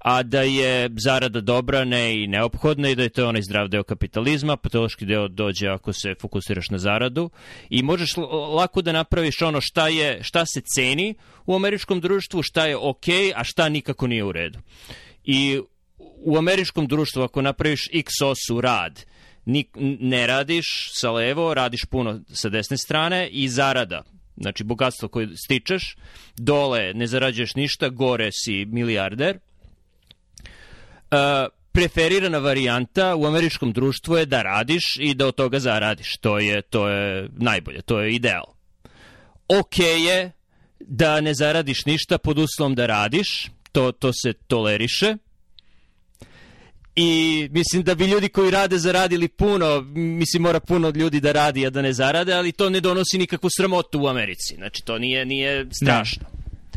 [0.03, 3.83] a da je zarada dobra, ne i neophodna i da je to onaj zdrav deo
[3.83, 7.29] kapitalizma, patološki deo dođe ako se fokusiraš na zaradu
[7.69, 8.17] i možeš
[8.55, 13.07] lako da napraviš ono šta, je, šta se ceni u američkom društvu, šta je ok,
[13.35, 14.59] a šta nikako nije u redu.
[15.23, 15.59] I
[16.23, 19.05] u američkom društvu ako napraviš x osu rad,
[19.99, 24.03] ne radiš sa levo, radiš puno sa desne strane i zarada
[24.37, 25.95] znači bogatstvo koje stičeš,
[26.37, 29.39] dole ne zarađuješ ništa, gore si milijarder,
[31.71, 36.17] preferirana varijanta u američkom društvu je da radiš i da od toga zaradiš.
[36.17, 38.45] To je, to je najbolje, to je ideal.
[39.47, 40.31] Ok je
[40.79, 45.15] da ne zaradiš ništa pod uslovom da radiš, to, to se toleriše.
[46.95, 51.65] I mislim da bi ljudi koji rade zaradili puno, mislim mora puno ljudi da radi,
[51.65, 54.55] a da ne zarade, ali to ne donosi nikakvu sramotu u Americi.
[54.55, 56.23] Znači to nije, nije strašno.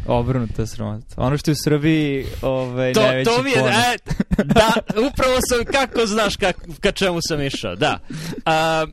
[0.07, 1.15] Obrnuta sramota.
[1.17, 3.97] Ono što je u Srbiji ovaj, to, najveći to mi je, e,
[4.45, 7.99] da, upravo sam, kako znaš kak, ka čemu sam išao, da.
[8.09, 8.91] Uh,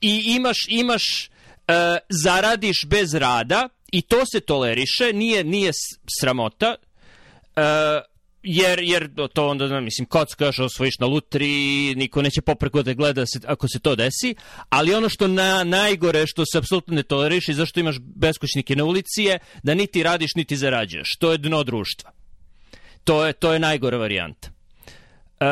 [0.00, 1.30] I imaš, imaš,
[1.68, 1.74] uh,
[2.08, 5.72] zaradiš bez rada i to se toleriše, nije, nije
[6.20, 6.74] sramota.
[7.56, 8.13] Uh,
[8.44, 11.48] jer, jer to onda, mislim, kockaš, osvojiš na lutri,
[11.94, 14.34] niko neće popreko da gleda se, ako se to desi,
[14.68, 18.84] ali ono što na, najgore, što se apsolutno ne toleriš i zašto imaš beskućnike na
[18.84, 21.16] ulici je da niti radiš, niti zarađuješ.
[21.18, 22.10] To je dno društva.
[23.04, 24.48] To je, to je najgora varijanta.
[25.40, 25.46] Uh,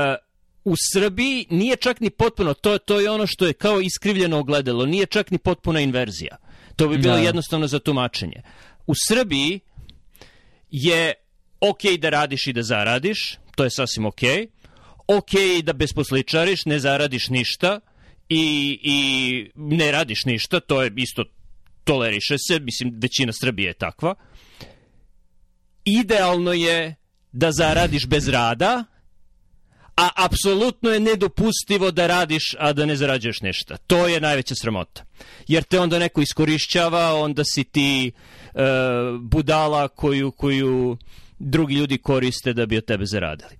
[0.64, 4.86] u Srbiji nije čak ni potpuno, to, to je ono što je kao iskrivljeno ogledalo,
[4.86, 6.36] nije čak ni potpuna inverzija.
[6.76, 7.20] To bi bilo da.
[7.20, 8.42] jednostavno za tumačenje.
[8.86, 9.60] U Srbiji
[10.70, 11.14] je
[11.62, 14.22] ok da radiš i da zaradiš, to je sasvim ok.
[15.08, 17.80] Ok da besposličariš, ne zaradiš ništa
[18.28, 21.24] i, i ne radiš ništa, to je isto
[21.84, 24.14] toleriše se, mislim, većina Srbije je takva.
[25.84, 26.94] Idealno je
[27.32, 28.84] da zaradiš bez rada,
[29.96, 33.76] a apsolutno je nedopustivo da radiš, a da ne zarađuješ ništa.
[33.76, 35.04] To je najveća sramota.
[35.48, 38.60] Jer te onda neko iskorišćava, onda si ti uh,
[39.20, 40.96] budala koju, koju
[41.42, 43.56] drugi ljudi koriste da bi od tebe zaradili.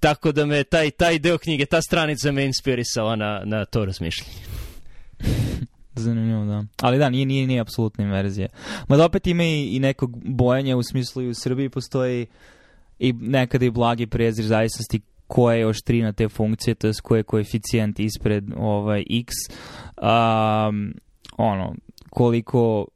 [0.00, 4.40] Tako da me taj, taj deo knjige, ta stranica me inspirisala na, na to razmišljanje.
[5.94, 6.64] Zanimljivo, da.
[6.80, 8.48] Ali da, nije, nije, nije apsolutna inverzija.
[8.88, 12.26] Ma da opet ima i, i nekog bojanja u smislu i u Srbiji postoji
[12.98, 17.22] i nekada i blagi prezir zavisnosti koja je oštrina te funkcije, to je koje je
[17.22, 19.32] koeficijent ispred ovaj, x.
[19.96, 20.94] Um,
[21.36, 21.74] ono,
[22.10, 22.86] koliko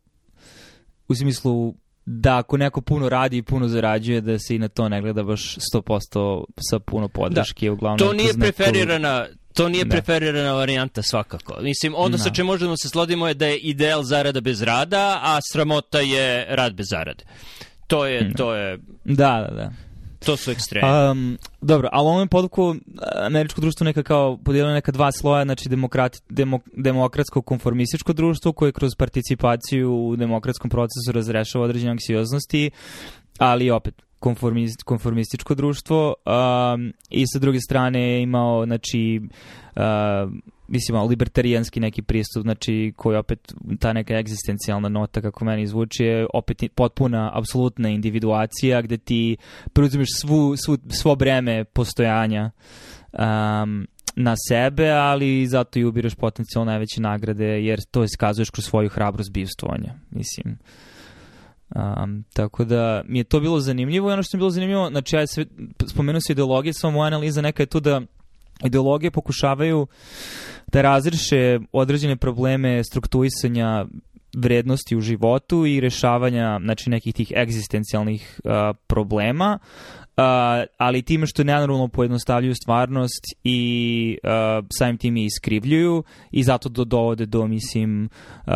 [1.08, 1.74] u smislu
[2.06, 5.22] da ako neko puno radi i puno zarađuje, da se i na to ne gleda
[5.22, 7.66] baš 100% sa puno podrške.
[7.66, 7.72] Da.
[7.72, 9.90] Uglavnom, to nije preferirana, to nije da.
[9.90, 11.56] preferirana varijanta svakako.
[11.62, 12.18] Mislim, ono da.
[12.18, 16.46] sa čem možemo se slodimo je da je ideal zarada bez rada, a sramota je
[16.48, 17.24] rad bez zarade.
[17.86, 18.34] To je, da.
[18.36, 18.78] to je...
[19.04, 19.70] Da, da, da.
[20.24, 20.88] To su ekstremi.
[21.10, 22.74] Um, dobro, ali u ovom podku
[23.26, 28.72] američko društvo neka kao podijelilo neka dva sloja, znači demokrati, demo, demokratsko konformističko društvo koje
[28.72, 32.70] kroz participaciju u demokratskom procesu razrešava određene anksioznosti,
[33.38, 39.20] ali opet konformist, konformističko društvo um, i sa druge strane imao znači
[39.76, 39.82] uh,
[40.70, 46.26] mislim, libertarijanski neki pristup, znači koji opet ta neka egzistencijalna nota kako meni zvuči je
[46.34, 49.36] opet potpuna, apsolutna individuacija gde ti
[49.72, 52.50] preuzimeš svu, svu, svo breme postojanja
[53.12, 58.88] um, na sebe, ali zato i ubiraš potencijalno najveće nagrade jer to iskazuješ kroz svoju
[58.88, 59.94] hrabrost bivstvovanja.
[60.10, 60.58] Mislim,
[61.74, 64.88] Um, tako da mi je to bilo zanimljivo i ono što mi je bilo zanimljivo,
[64.88, 65.44] znači ja sve,
[65.86, 68.00] spomenuo se ideologije, samo moja analiza neka je tu da
[68.64, 69.86] ideologije pokušavaju
[70.72, 73.86] da razriše određene probleme strukturisanja
[74.36, 80.24] vrednosti u životu i rešavanja znači, nekih tih egzistencijalnih uh, problema, uh,
[80.76, 86.84] ali time što nenaravno pojednostavljuju stvarnost i uh, samim tim je iskrivljuju i zato do,
[86.84, 88.08] dovode do, mislim,
[88.46, 88.52] uh,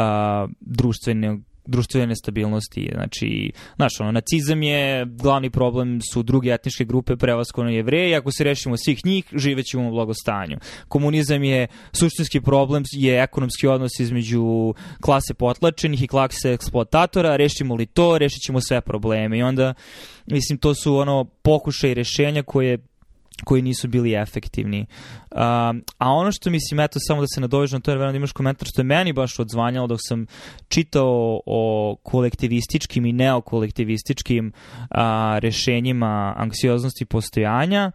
[0.61, 2.91] društvenog društvene nestabilnosti.
[2.95, 8.45] Znači, znaš, ono, nacizam je, glavni problem su druge etničke grupe, prevaskovno jevreji, ako se
[8.45, 10.57] rešimo svih njih, živećemo u blagostanju.
[10.89, 17.87] Komunizam je, suštinski problem je ekonomski odnos između klase potlačenih i klase eksploatatora, rešimo li
[17.87, 19.39] to, rešit ćemo sve probleme.
[19.39, 19.75] I onda,
[20.27, 22.79] mislim, to su ono pokušaj rešenja koje
[23.45, 24.87] koji nisu bili efektivni.
[25.31, 28.17] Um, a ono što mislim, eto, samo da se nadovežem na to, jer verujem da
[28.17, 30.27] imaš komentar, što je meni baš odzvanjalo dok sam
[30.69, 34.97] čitao o kolektivističkim i neokolektivističkim uh,
[35.39, 37.93] rešenjima anksioznosti postojanja,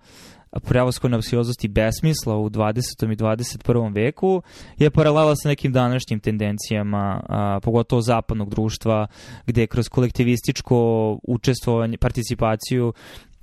[0.52, 3.14] prevaskodne anksioznosti besmisla u 20.
[3.14, 3.96] i 21.
[3.96, 4.42] veku
[4.78, 9.08] je paralela sa nekim današnjim tendencijama, a, pogotovo zapadnog društva,
[9.46, 12.94] gde kroz kolektivističko učestvovanje, participaciju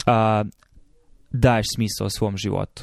[0.07, 0.45] a,
[1.31, 2.83] daješ smisao svom životu.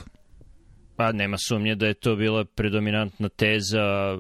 [0.96, 4.18] Pa nema sumnje da je to bila predominantna teza,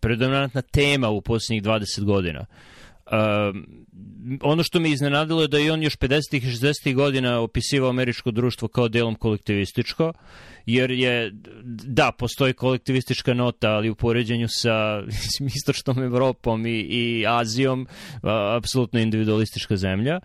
[0.00, 2.46] predominantna tema u posljednjih 20 godina.
[3.06, 3.12] Uh,
[4.42, 6.36] ono što me iznenadilo je da je on još 50.
[6.36, 6.94] i 60.
[6.94, 10.12] godina opisivao američko društvo kao delom kolektivističko,
[10.66, 11.30] jer je,
[11.84, 15.02] da, postoji kolektivistička nota, ali u poređenju sa
[15.56, 17.86] istočnom Evropom i, i Azijom,
[18.22, 20.20] a, apsolutno individualistička zemlja,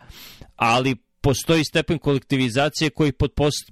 [0.56, 3.12] ali postoji stepen kolektivizacije koji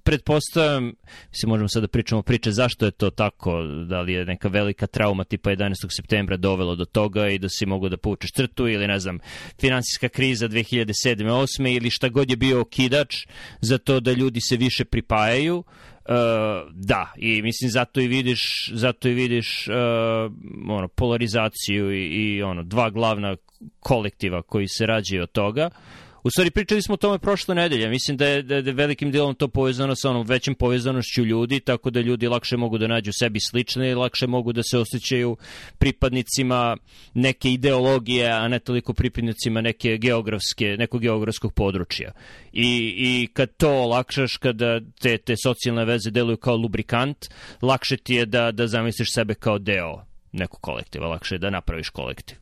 [0.03, 0.93] pretpostavljam,
[1.29, 4.87] mislim možemo sad da pričamo priče zašto je to tako, da li je neka velika
[4.87, 5.73] trauma tipa 11.
[5.89, 9.19] septembra dovelo do toga i da si mogu da povučeš crtu ili ne znam,
[9.61, 10.93] finansijska kriza 2007.
[11.05, 11.77] 8.
[11.77, 13.15] ili šta god je bio okidač
[13.61, 15.65] za to da ljudi se više pripajaju, uh,
[16.73, 19.75] da, i mislim zato i vidiš, zato i vidiš uh,
[20.69, 23.35] ono, polarizaciju i, i ono, dva glavna
[23.79, 25.69] kolektiva koji se rađaju od toga.
[26.23, 27.89] U stvari, pričali smo o tome prošle nedelje.
[27.89, 31.89] Mislim da je, da je velikim delom to povezano sa onom većim povezanošću ljudi, tako
[31.89, 35.37] da ljudi lakše mogu da nađu sebi slične i lakše mogu da se osjećaju
[35.77, 36.77] pripadnicima
[37.13, 42.11] neke ideologije, a ne toliko pripadnicima neke geografske, nekog geografskog područja.
[42.53, 47.17] I, i kad to olakšaš, kada te, te socijalne veze deluju kao lubrikant,
[47.61, 51.89] lakše ti je da, da zamisliš sebe kao deo nekog kolektiva, lakše je da napraviš
[51.89, 52.37] kolektiv.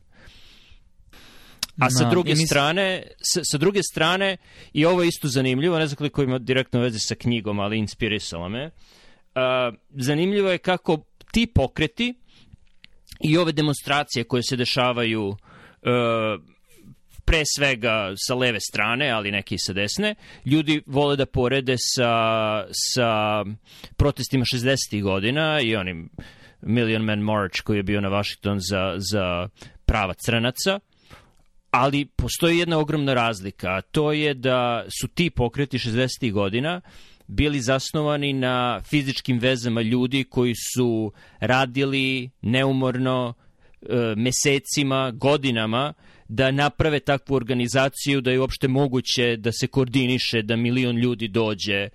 [1.80, 2.46] A sa druge mis...
[2.46, 4.36] strane, sa, sa druge strane,
[4.72, 8.48] i ovo je isto zanimljivo, ne znam koliko ima direktno veze sa knjigom, ali inspirisala
[8.48, 8.64] me.
[8.66, 10.98] Uh, zanimljivo je kako
[11.32, 12.14] ti pokreti
[13.20, 15.36] i ove demonstracije koje se dešavaju uh,
[17.24, 20.14] pre svega sa leve strane, ali neki i sa desne,
[20.44, 22.12] ljudi vole da porede sa,
[22.72, 23.44] sa
[23.96, 25.02] protestima 60.
[25.02, 26.08] godina i onim
[26.62, 29.48] Million Man March koji je bio na Washington za, za
[29.86, 30.80] prava crnaca
[31.70, 36.32] ali postoji jedna ogromna razlika, a to je da su ti pokreti 60.
[36.32, 36.80] godina
[37.26, 43.34] bili zasnovani na fizičkim vezama ljudi koji su radili neumorno
[43.82, 45.92] e, mesecima, godinama
[46.28, 51.74] da naprave takvu organizaciju da je uopšte moguće da se koordiniše da milion ljudi dođe
[51.74, 51.90] e,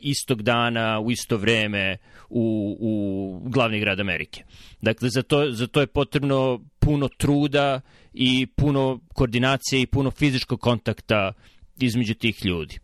[0.00, 1.96] istog dana u isto vreme
[2.28, 4.44] u, u glavni grad Amerike.
[4.82, 7.80] Dakle, za to, za to je potrebno puno truda
[8.20, 11.32] i puno koordinacije i puno fizičkog kontakta
[11.80, 12.78] između tih ljudi.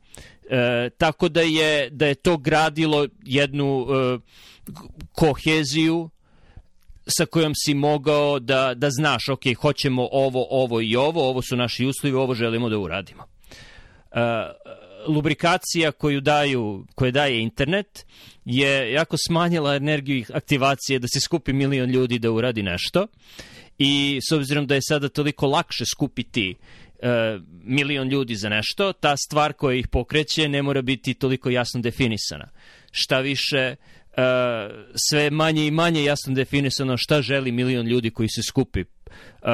[0.51, 4.19] E, tako da je, da je to gradilo jednu e,
[5.13, 6.11] koheziju
[7.07, 11.57] sa kojom si mogao da, da znaš, ok, hoćemo ovo, ovo i ovo, ovo su
[11.57, 13.23] naši uslovi, ovo želimo da uradimo.
[13.23, 14.21] Uh,
[15.15, 18.07] lubrikacija koju daju, koje daje internet
[18.45, 23.07] je jako smanjila energiju aktivacije da se skupi milion ljudi da uradi nešto
[23.79, 27.09] i s obzirom da je sada toliko lakše skupiti uh,
[27.65, 32.49] milion ljudi za nešto, ta stvar koja ih pokreće ne mora biti toliko jasno definisana.
[32.91, 33.77] Šta više,
[35.09, 38.85] sve manje i manje jasno definisano šta želi milion ljudi koji se skupi.
[39.43, 39.51] Uh,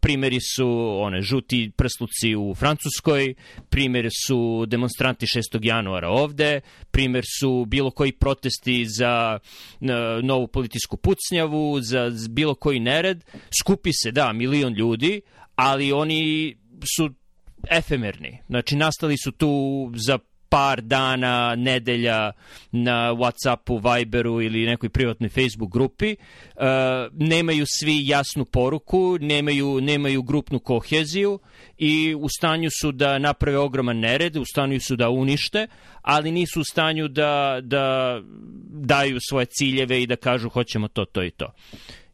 [0.00, 3.34] primeri su one žuti prsluci u Francuskoj,
[3.70, 5.58] primjer su demonstranti 6.
[5.62, 9.38] januara ovde, primjer su bilo koji protesti za
[9.80, 9.88] uh,
[10.22, 13.24] novu politisku pucnjavu, za bilo koji nered.
[13.60, 15.20] Skupi se, da, milion ljudi,
[15.54, 16.56] ali oni
[16.96, 17.10] su
[17.70, 18.38] efemerni.
[18.46, 20.18] Znači, nastali su tu za
[20.52, 22.32] par dana, nedelja
[22.72, 26.16] na Whatsappu, Viberu ili nekoj privatnoj Facebook grupi.
[26.16, 26.62] Uh,
[27.12, 31.38] nemaju svi jasnu poruku, nemaju, nemaju grupnu koheziju
[31.78, 35.66] i u stanju su da naprave ogroman nered, u stanju su da unište,
[36.02, 38.20] ali nisu u stanju da, da
[38.68, 41.52] daju svoje ciljeve i da kažu hoćemo to, to i to.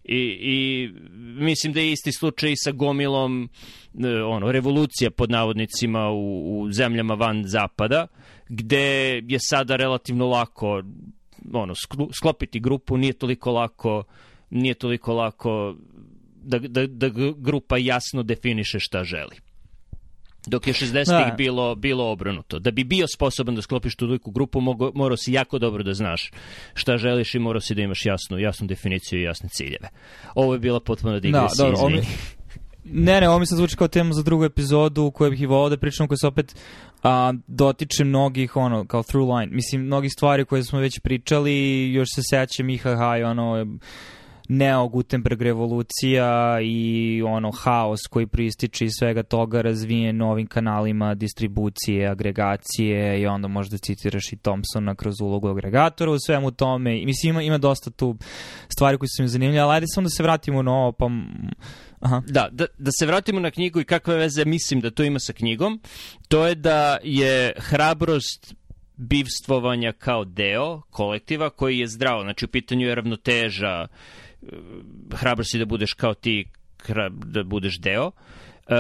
[0.05, 0.89] I, i
[1.43, 3.49] mislim da je isti slučaj sa gomilom
[4.05, 8.07] e, ono, revolucija pod navodnicima u, u zemljama van zapada,
[8.49, 10.82] gde je sada relativno lako
[11.53, 11.74] ono,
[12.18, 14.05] sklopiti grupu, nije toliko lako
[14.51, 15.76] nije toliko lako
[16.42, 19.36] da, da, da grupa jasno definiše šta želi.
[20.46, 21.34] Dok je 60-ih da.
[21.36, 22.59] bilo, bilo obrnuto.
[22.59, 25.94] Da bi bio sposoban da sklopiš tu veliku grupu, mogo, morao si jako dobro da
[25.94, 26.30] znaš
[26.74, 29.88] šta želiš i morao si da imaš jasnu, jasnu definiciju i jasne ciljeve.
[30.34, 32.03] Ovo je bila potpuno digresija, da, dobro,
[32.93, 35.47] Ne, ne, ovo mi se zvuči kao tema za drugu epizodu u kojoj bih i
[35.47, 36.57] volao da pričam, koja se opet
[37.03, 39.53] a, dotiče mnogih, ono, kao through line.
[39.53, 42.89] Mislim, mnogih stvari koje smo već pričali, još se sećam IHH
[43.20, 43.66] i ono,
[44.49, 52.09] Neo Gutenberg revolucija i ono haos koji prističe iz svega toga razvijen novim kanalima distribucije,
[52.09, 57.05] agregacije i onda možda citiraš i Thompsona kroz ulogu agregatora u svemu tome.
[57.05, 58.16] Mislim ima, ima dosta tu
[58.68, 61.07] stvari koje su mi zanimljive, ali ajde samo da se vratimo na ovo, pa
[62.01, 62.22] Aha.
[62.26, 65.32] Da, da, da se vratimo na knjigu i kakve veze mislim da to ima sa
[65.32, 65.80] knjigom,
[66.28, 68.55] to je da je hrabrost
[68.96, 73.88] bivstvovanja kao deo kolektiva koji je zdravo, znači u pitanju je ravnoteža
[75.14, 76.49] hrabro si da budeš kao ti,
[77.24, 78.07] da budeš deo.
[78.07, 78.74] Uh,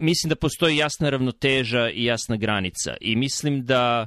[0.00, 4.06] mislim da postoji jasna ravnoteža i jasna granica i mislim da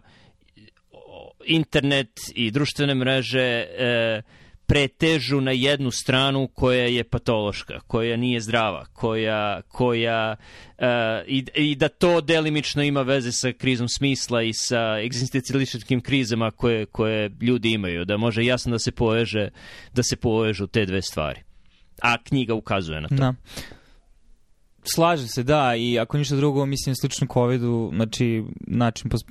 [1.45, 4.24] internet i društvene mreže uh,
[4.70, 10.36] pretežu na jednu stranu koja je patološka, koja nije zdrava, koja, koja
[10.78, 10.86] uh,
[11.28, 16.86] i, i da to delimično ima veze sa krizom smisla i sa egzistencialističkim krizama koje,
[16.86, 19.49] koje ljudi imaju, da može jasno da se poveže,
[19.93, 21.41] da se povežu te dve stvari.
[22.01, 23.15] A knjiga ukazuje na to.
[23.15, 23.34] Da.
[24.93, 29.21] Slaže se, da, i ako ništa drugo, mislim, slično COVID-u, znači, način pos,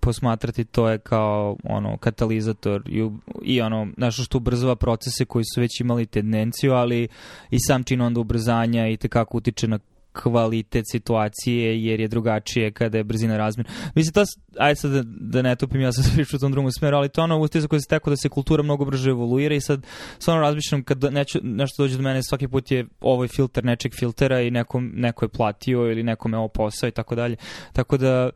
[0.00, 3.08] posmatrati to je kao, ono, katalizator i,
[3.42, 7.08] i ono, nešto što ubrzava procese koji su već imali tendenciju, ali
[7.50, 9.78] i sam čin onda ubrzanja i tekako utiče na
[10.12, 13.70] kvalitet situacije jer je drugačije kada je brzina razmjena.
[13.94, 14.22] Mislim, to,
[14.58, 17.08] ajde sad da, da ne tupim, ja sam se pričao u tom drugom smeru, ali
[17.08, 19.86] to ono za koje se teko da se kultura mnogo brže evoluira i sad
[20.18, 24.40] stvarno razmišljam kad neću, nešto dođe do mene, svaki put je ovaj filter nečeg filtera
[24.40, 27.36] i neko, neko je platio ili nekome ovo posao i tako dalje.
[27.72, 28.30] Tako da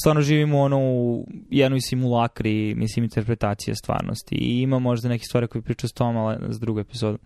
[0.00, 5.62] stvarno živimo ono u jednoj simulakri, mislim, interpretacije stvarnosti i ima možda neke stvari koje
[5.62, 7.18] priča s tom, ali za drugu epizodu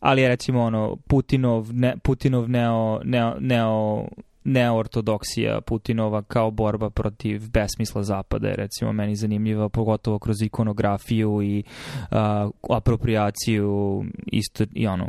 [0.00, 4.06] ali je recimo ono Putinov, ne, Putinov neo, neo, neo
[4.46, 11.62] neortodoksija Putinova kao borba protiv besmisla zapada je recimo meni zanimljiva, pogotovo kroz ikonografiju i
[12.10, 15.08] uh, apropriaciju isto i ono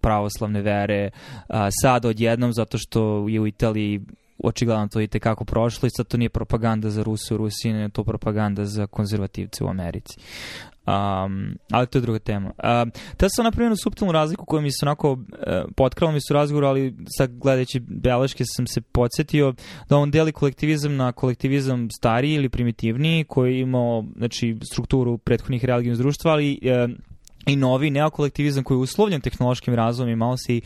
[0.00, 1.10] pravoslavne vere
[1.48, 4.00] uh, sad odjednom zato što je u Italiji
[4.44, 7.88] očigledno to i tekako prošlo i sad to nije propaganda za Rusu u Rusiji, ne
[7.88, 10.18] to propaganda za konzervativce u Americi.
[10.86, 12.52] Um, ali to je druga tema.
[12.82, 15.18] Um, te sam napravio subtilnu razliku koja mi se onako uh,
[15.76, 19.54] potkrala mi su razgovor, ali sad gledajući beleške sam se podsjetio
[19.88, 25.64] da on deli kolektivizam na kolektivizam stariji ili primitivniji koji je imao znači, strukturu prethodnih
[25.64, 26.90] religijnih društva, ali uh,
[27.46, 30.62] i novi neokolektivizam koji je uslovljen tehnološkim razvojem i malo se i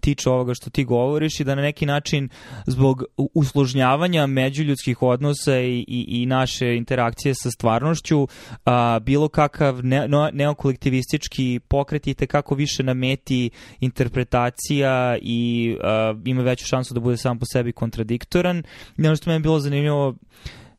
[0.00, 2.28] tiče ovoga što ti govoriš i da na neki način
[2.66, 3.04] zbog
[3.34, 8.28] usložnjavanja međuljudskih odnosa i, i, i naše interakcije sa stvarnošću
[8.64, 13.50] a, bilo kakav ne, no, neokolektivistički pokret i tekako više nameti
[13.80, 18.62] interpretacija i a, ima veću šansu da bude sam po sebi kontradiktoran.
[18.98, 20.14] Ono što me je bilo zanimljivo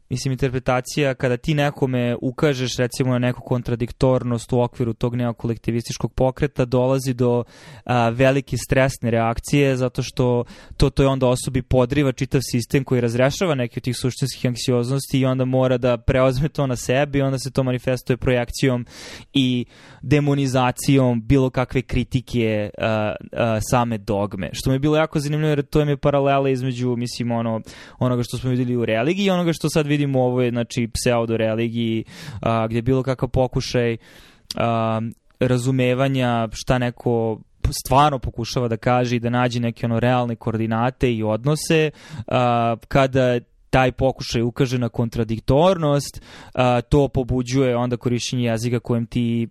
[0.10, 6.66] mislim, interpretacija kada ti nekome ukažeš recimo na neku kontradiktornost u okviru tog neokolektivističkog pokreta
[6.66, 7.44] dolazi do
[7.84, 10.44] a, velike stresne reakcije zato što
[10.78, 15.20] to, to je onda osobi podriva čitav sistem koji razrešava neke od tih suštinskih anksioznosti
[15.20, 18.86] i onda mora da preozme to na sebi onda se to manifestuje projekcijom
[19.34, 19.66] i
[20.02, 24.50] demonizacijom bilo kakve kritike a, a, same dogme.
[24.54, 27.62] Što mi je bilo jako zanimljivo jer to je paralela između mislim ono,
[28.00, 30.90] onoga što smo videli u religiji i onoga što sad vidimo vidimo u ovoj znači,
[30.94, 32.04] pseudo religiji
[32.42, 33.98] a, gdje je bilo kakav pokušaj
[34.56, 35.02] a,
[35.40, 37.40] razumevanja šta neko
[37.86, 41.92] stvarno pokušava da kaže i da nađe neke ono realne koordinate i odnose
[42.28, 43.40] a, kada
[43.70, 46.22] taj pokušaj ukaže na kontradiktornost,
[46.54, 49.48] a, to pobuđuje onda korišćenje jezika kojem ti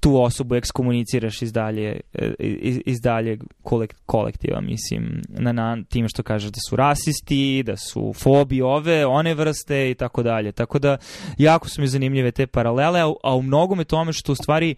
[0.00, 6.08] tu osobu ekskomuniciraš iz dalje, e, iz, iz dalje kolek, kolektiva, mislim, na, na tim
[6.08, 10.52] što kažeš da su rasisti, da su fobi ove, one vrste i tako dalje.
[10.52, 10.96] Tako da,
[11.38, 14.74] jako su mi zanimljive te paralele, a, a u mnogome tome što u stvari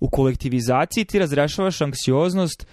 [0.00, 2.66] u kolektivizaciji ti razrešavaš anksioznost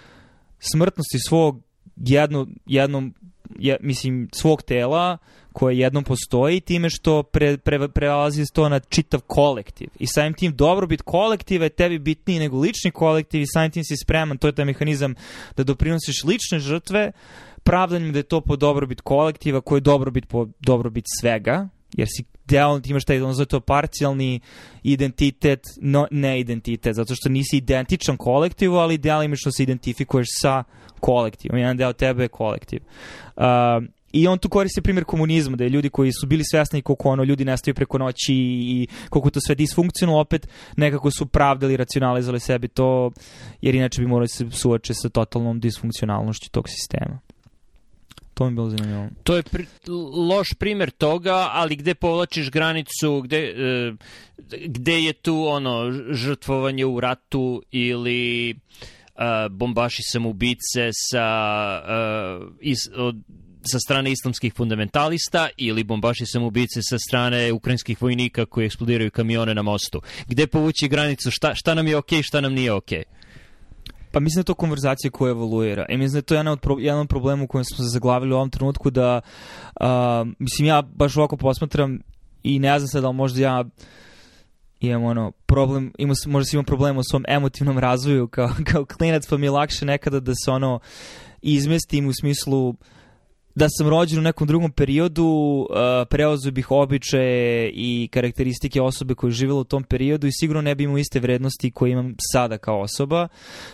[0.60, 1.62] smrtnosti svog
[1.96, 3.14] jedno, jednom,
[3.60, 5.18] je, mislim, svog tela,
[5.56, 9.88] koje jednom postoji time što pre, pre, prelazi to na čitav kolektiv.
[10.00, 13.98] I samim tim dobrobit kolektiva je tebi bitniji nego lični kolektiv i samim tim si
[13.98, 15.16] spreman, to je taj mehanizam
[15.58, 17.12] da doprinosiš lične žrtve,
[17.64, 22.24] pravdanjem da je to po dobrobit kolektiva koji je dobrobit po dobrobit svega, jer si
[22.46, 24.40] deo, ti imaš taj, ono zove to parcijalni
[24.84, 30.64] identitet, no, ne identitet, zato što nisi identičan kolektivu, ali delimično se identifikuješ sa
[31.00, 31.58] kolektivom.
[31.58, 32.80] Jedan deo tebe je kolektiv.
[33.36, 33.44] Uh,
[34.16, 37.24] I on tu koristi primjer komunizma, da je ljudi koji su bili svesni koliko ono
[37.24, 40.48] ljudi nestaju preko noći i koliko to sve disfunkcionalno, opet
[40.78, 43.12] nekako su pravdali, racionalizali sebi to,
[43.62, 47.20] jer inače bi morali se suoče sa totalnom disfunkcionalnošću tog sistema.
[48.34, 49.08] To mi je bilo zanimljivo.
[49.24, 49.66] To je pri,
[50.30, 53.94] loš primer toga, ali gde povlačiš granicu, gde, e,
[54.66, 58.56] gde je tu ono žrtvovanje u ratu ili e,
[59.50, 61.28] bombaši samoubice sa
[61.88, 61.96] e,
[62.62, 63.16] iz, od,
[63.72, 69.62] sa strane islamskih fundamentalista ili bombaši samoubice sa strane ukrajinskih vojnika koji eksplodiraju kamione na
[69.62, 70.02] mostu.
[70.28, 73.04] Gde povući granicu, šta, šta nam je okej, okay, šta nam nije okej?
[73.08, 73.16] Okay?
[74.12, 75.86] Pa mislim da je to konverzacija koja evoluira.
[75.90, 77.84] I mislim da je to jedan od, pro, jedan od problema u kojem smo se
[77.84, 79.22] zaglavili u ovom trenutku da,
[79.82, 79.88] uh,
[80.40, 82.00] mislim ja baš ovako posmatram
[82.44, 83.66] i ne znam sad da možda ja
[84.80, 89.28] imam ono problem, ima, možda si imam problem u svom emotivnom razvoju kao, kao klinac,
[89.28, 90.80] pa mi je lakše nekada da se ono
[91.42, 92.76] izmestim u smislu uh,
[93.56, 95.26] da sam rođen u nekom drugom periodu,
[95.70, 95.76] uh,
[96.10, 100.76] preozio bih običaje i karakteristike osobe koja je živjela u tom periodu i sigurno ne
[100.76, 103.28] bi imao iste vrednosti koje imam sada kao osoba.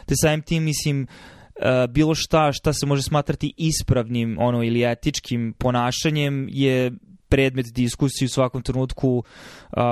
[0.06, 1.08] Te samim tim, mislim,
[1.56, 6.92] uh, bilo šta šta se može smatrati ispravnim ono ili etičkim ponašanjem je
[7.30, 9.84] predmet diskusije u svakom trenutku uh,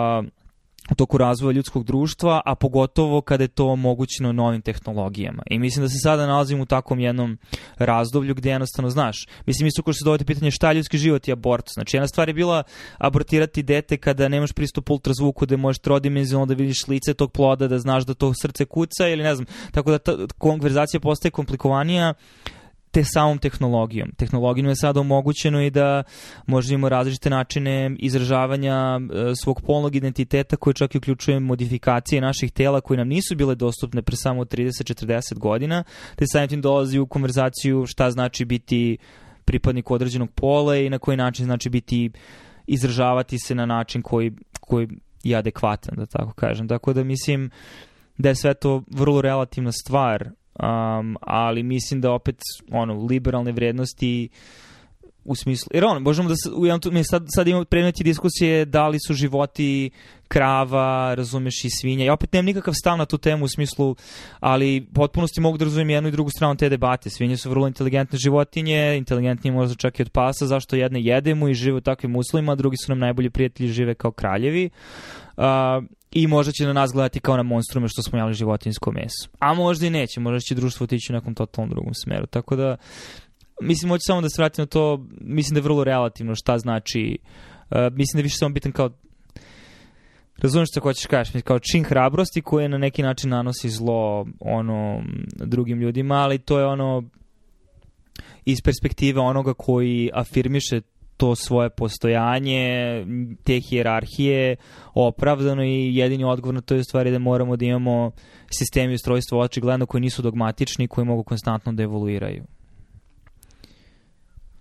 [0.92, 5.44] u toku razvoja ljudskog društva, a pogotovo kada je to omogućeno novim tehnologijama.
[5.50, 7.38] I mislim da se sada nalazimo u takvom jednom
[7.78, 9.28] razdoblju gde jednostavno znaš.
[9.46, 11.74] Mislim, isto ko što se dovede pitanje šta je ljudski život i abortus.
[11.74, 12.64] Znači, jedna stvar je bila
[12.98, 17.80] abortirati dete kada nemaš pristup ultrazvuku, da možeš trodimenzionalno da vidiš lice tog ploda, da
[17.80, 19.46] znaš da to srce kuca ili ne znam.
[19.72, 22.14] Tako da ta konverzacija postaje komplikovanija
[22.92, 24.12] te samom tehnologijom.
[24.18, 26.04] Tehnologijom je sada omogućeno i da
[26.46, 32.52] možemo imamo različite načine izražavanja e, svog polnog identiteta koji čak i uključuje modifikacije naših
[32.52, 35.84] tela koje nam nisu bile dostupne pre samo 30-40 godina,
[36.16, 38.98] te samim tim dolazi u konverzaciju šta znači biti
[39.46, 42.12] pripadnik određenog pola i na koji način znači biti
[42.68, 44.88] izražavati se na način koji, koji
[45.24, 46.68] je adekvatan, da tako kažem.
[46.68, 47.52] Tako da mislim
[48.18, 50.30] da je sve to vrlo relativna stvar
[50.64, 52.36] um, ali mislim da opet
[52.72, 54.30] ono liberalne vrednosti
[55.26, 58.98] u smislu, jer ono, možemo da u jednom, sad, sad imamo predmeti diskusije da li
[59.08, 59.90] su životi
[60.28, 62.06] krava, razumeš i svinja.
[62.06, 63.96] Ja opet nemam nikakav stav na tu temu u smislu,
[64.40, 67.10] ali potpunosti mogu da razumijem jednu i drugu stranu te debate.
[67.10, 71.54] Svinje su vrlo inteligentne životinje, inteligentnije možda čak i od pasa, zašto jedne jedemo i
[71.54, 74.70] žive u takvim uslovima, drugi su nam najbolji prijatelji, žive kao kraljevi.
[75.38, 75.44] Uh,
[76.12, 79.30] i možda će na nas gledati kao na monstrume što smo jeli životinsko meso.
[79.40, 82.26] A možda i neće, možda će društvo otići u nekom totalnom drugom smeru.
[82.26, 82.78] Tako da,
[83.62, 87.18] mislim, hoću samo da se vratim na to, mislim da je vrlo relativno šta znači,
[87.72, 88.90] uh, mislim da je više samo bitan kao
[90.42, 95.04] Razumeš što hoćeš kažeš, kao čin hrabrosti koje na neki način nanosi zlo ono
[95.36, 97.04] drugim ljudima, ali to je ono
[98.46, 100.82] iz perspektive onoga koji afirmiše
[101.18, 103.06] to svoje postojanje,
[103.44, 104.56] te hijerarhije
[104.94, 108.12] opravdano i jedini odgovor na to je stvari da moramo da imamo
[108.52, 112.44] sistemi ustrojstva očigledno koji nisu dogmatični koji mogu konstantno da evoluiraju.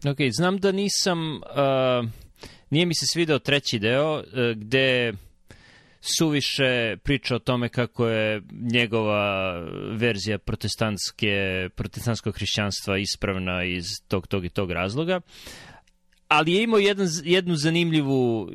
[0.04, 2.08] Ok, znam da nisam, uh,
[2.70, 4.24] nije mi se svideo treći deo uh,
[4.56, 5.12] gde
[6.00, 8.42] suviše priča o tome kako je
[8.72, 9.58] njegova
[9.92, 15.16] verzija protestantske, protestantskog hrišćanstva ispravna iz tog, tog i tog razloga.
[15.16, 15.68] Uh,
[16.28, 18.48] ali je imao jedan, jednu zanimljivu,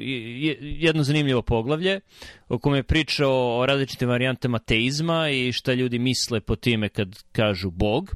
[0.59, 1.99] jedno zanimljivo poglavlje
[2.49, 7.23] o kome je pričao o različitim varijantama teizma i šta ljudi misle po time kad
[7.31, 8.15] kažu Bog.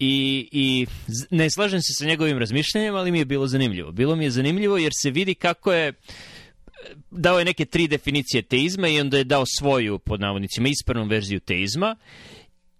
[0.00, 0.86] I, I
[1.30, 3.92] ne slažem se sa njegovim razmišljanjem, ali mi je bilo zanimljivo.
[3.92, 5.92] Bilo mi je zanimljivo jer se vidi kako je
[7.10, 11.40] dao je neke tri definicije teizma i onda je dao svoju, pod navodnicima, ispravnu verziju
[11.40, 11.96] teizma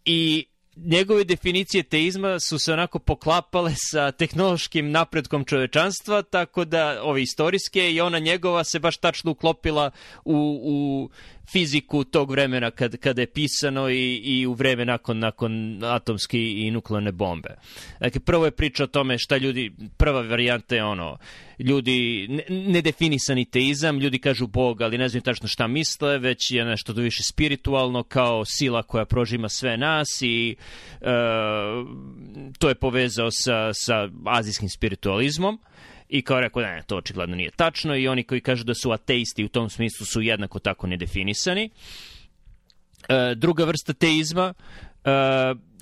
[0.04, 0.46] i
[0.76, 7.92] njegove definicije teizma su se onako poklapale sa tehnološkim napredkom čovečanstva, tako da ove istorijske
[7.92, 9.90] i ona njegova se baš tačno uklopila
[10.24, 11.10] u, u
[11.52, 16.70] fiziku tog vremena kad, kada je pisano i, i u vreme nakon, nakon atomske i
[16.70, 17.56] nuklearne bombe.
[18.00, 21.18] Dakle, prvo je priča o tome šta ljudi, prva varijanta je ono,
[21.58, 26.92] ljudi, nedefinisani teizam, ljudi kažu Bog, ali ne znaju tačno šta misle, već je nešto
[26.92, 30.56] do više spiritualno, kao sila koja prožima sve nas i
[31.00, 31.06] e,
[32.58, 35.58] to je povezao sa, sa azijskim spiritualizmom.
[36.10, 39.44] I kao rekao, ne, to očigledno nije tačno i oni koji kažu da su ateisti
[39.44, 41.70] u tom smislu su jednako tako nedefinisani.
[43.08, 44.54] E, druga vrsta teizma
[45.04, 45.10] e,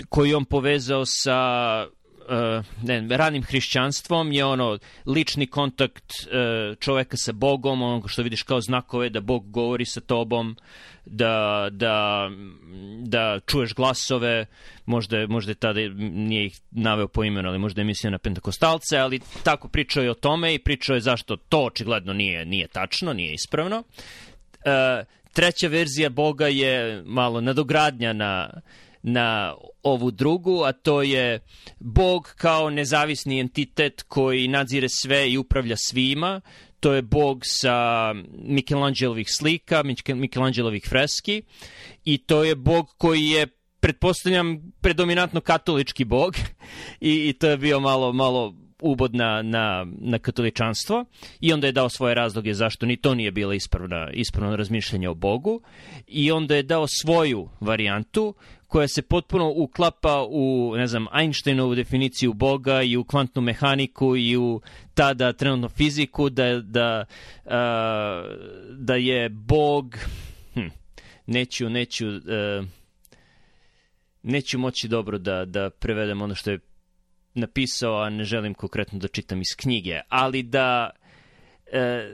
[0.09, 1.39] koju on povezao sa
[2.83, 8.61] ne, ranim hrišćanstvom je ono lični kontakt uh, čoveka sa Bogom, ono što vidiš kao
[8.61, 10.57] znakove da Bog govori sa tobom,
[11.07, 12.29] da, da,
[13.03, 14.47] da čuješ glasove,
[14.87, 18.99] možda, možda je tada nije ih naveo po imenu, ali možda je mislio na pentakostalce,
[18.99, 23.13] ali tako pričao je o tome i pričao je zašto to očigledno nije, nije tačno,
[23.13, 23.79] nije ispravno.
[23.79, 28.61] Uh, treća verzija Boga je malo nadogradnja na
[29.03, 31.41] na ovu drugu, a to je
[31.79, 36.41] Bog kao nezavisni entitet koji nadzire sve i upravlja svima.
[36.81, 38.13] To je Bog sa
[38.45, 39.83] Michelangelovih slika,
[40.15, 41.43] Michelangelovih freski.
[42.05, 43.47] I to je Bog koji je
[43.81, 46.35] pretpostavljam predominantno katolički bog.
[47.01, 51.05] I, i to je bio malo malo ubod na, na, na katoličanstvo.
[51.41, 55.15] I onda je dao svoje razloge zašto ni to nije bilo ispravna, ispravno razmišljanje o
[55.15, 55.61] Bogu.
[56.07, 58.35] I onda je dao svoju varijantu
[58.69, 64.37] koja se potpuno uklapa u, ne znam, Einsteinovu definiciju Boga i u kvantnu mehaniku i
[64.37, 64.61] u
[64.95, 67.05] tada trenutno fiziku, da, da,
[67.45, 67.53] uh,
[68.71, 69.97] da je Bog,
[70.55, 70.69] hm,
[71.27, 72.67] neću, neću, uh,
[74.23, 76.59] neću moći dobro da, da prevedem ono što je
[77.35, 80.91] napisao, a ne želim konkretno da čitam iz knjige, ali da
[81.73, 82.11] e,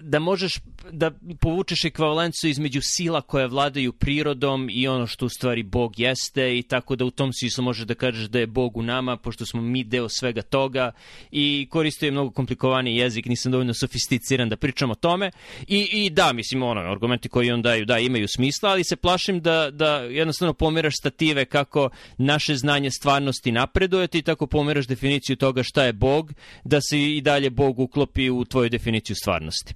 [0.00, 0.58] da možeš
[0.92, 1.10] da
[1.40, 6.62] povučeš ekvivalenciju između sila koje vladaju prirodom i ono što u stvari Bog jeste i
[6.62, 9.62] tako da u tom smislu možeš da kažeš da je Bog u nama, pošto smo
[9.62, 10.92] mi deo svega toga
[11.30, 15.30] i koristio je mnogo komplikovaniji jezik, nisam dovoljno sofisticiran da pričam o tome
[15.66, 19.40] i, i da, mislim, ono, argumenti koji on daju, da, imaju smisla, ali se plašim
[19.40, 25.62] da, da jednostavno pomeraš stative kako naše znanje stvarnosti napreduje ti tako pomeraš definiciju toga
[25.62, 26.32] šta je Bog,
[26.64, 29.74] da se i dalje Bog uklopi u tvoju definiciju stvarnosti.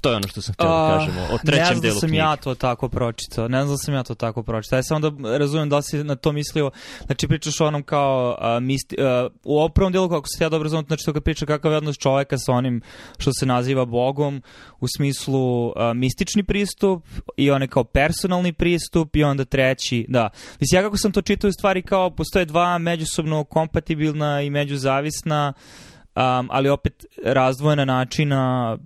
[0.00, 1.86] To je ono što sam htio da kažem o trećem delu knjige.
[1.86, 2.18] Ne znam da sam knjige.
[2.18, 3.48] ja to tako pročitao.
[3.48, 4.76] Ne znam da sam ja to tako pročitao.
[4.76, 6.70] Ja samo da razumem da si na to mislio.
[7.06, 10.48] Znači pričaš o onom kao uh, misti, uh, u ovom prvom delu kako se ja
[10.48, 12.82] dobro razumem, znači to kad priča kakav je odnos čoveka sa onim
[13.18, 14.42] što se naziva Bogom
[14.80, 17.04] u smislu uh, mistični pristup
[17.36, 20.30] i onaj kao personalni pristup i onda treći, da.
[20.60, 25.52] Mislim, ja kako sam to čitao u stvari kao postoje dva međusobno kompatibilna i međuzavisna
[26.14, 28.78] um, ali opet razdvojena načina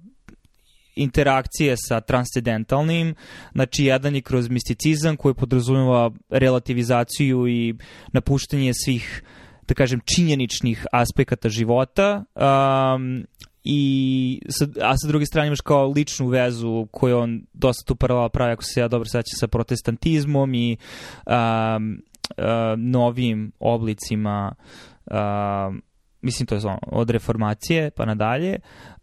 [0.97, 3.15] interakcije sa transcendentalnim,
[3.53, 7.75] znači jedan je kroz misticizam koji podrazumeva relativizaciju i
[8.13, 9.23] napuštanje svih
[9.69, 13.27] da kažem, činjeničnih aspekata života um,
[13.65, 18.29] i sa, a sa druge strane imaš kao ličnu vezu koju on dosta tu paralel
[18.29, 20.77] pravi, ako se ja dobro sećam, sa protestantizmom i
[21.27, 22.03] um,
[22.39, 22.45] uh,
[22.77, 24.55] novim oblicima
[25.07, 25.83] um,
[26.25, 28.59] mislim to je ono, od reformacije pa nadalje.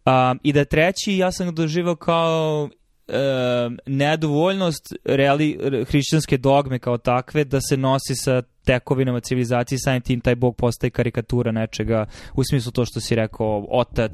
[0.05, 2.69] Um, I da treći, ja sam doživao kao
[3.11, 10.21] um, nedovoljnost reali, hrišćanske dogme kao takve da se nosi sa tekovinama civilizacije samim tim
[10.21, 14.11] taj bog postaje karikatura nečega u smislu to što si rekao otac,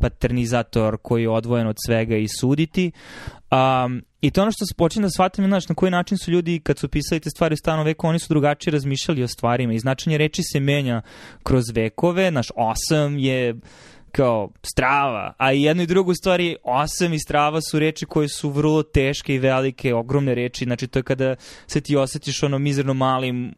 [0.00, 2.92] paternizator koji je odvojen od svega i suditi.
[3.50, 6.60] Um, i to ono što se počne da shvatim znaš, na koji način su ljudi
[6.60, 9.72] kad su pisali te stvari u stanom veku oni su drugačije razmišljali o stvarima.
[9.72, 11.02] I značenje reči se menja
[11.42, 13.54] kroz vekove naš osam je
[14.12, 18.50] kao strava, a i jedno i drugo stvari osam i strava su reči koje su
[18.50, 21.36] vrlo teške i velike, ogromne reči, znači to je kada
[21.66, 23.54] se ti osetiš ono mizerno malim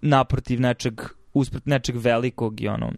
[0.00, 1.00] naprotiv nečeg,
[1.34, 2.92] uspred nečeg velikog i ono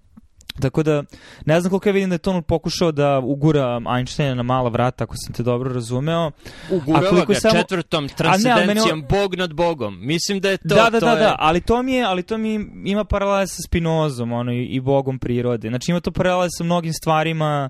[0.60, 1.02] Tako da,
[1.46, 5.04] ne znam koliko ja vidim da je to pokušao da ugura Einsteina na mala vrata,
[5.04, 6.30] ako sam te dobro razumeo.
[6.70, 7.54] Ugurava ga samo...
[7.54, 9.98] četvrtom transcendencijom, ne, Bog nad Bogom.
[10.00, 10.68] Mislim da je to...
[10.68, 11.18] Da, da, to da, je...
[11.18, 14.80] da, ali to mi je, ali to mi ima paralele sa Spinozom, ono, i, i
[14.80, 15.68] Bogom prirode.
[15.68, 17.68] Znači ima to paralele sa mnogim stvarima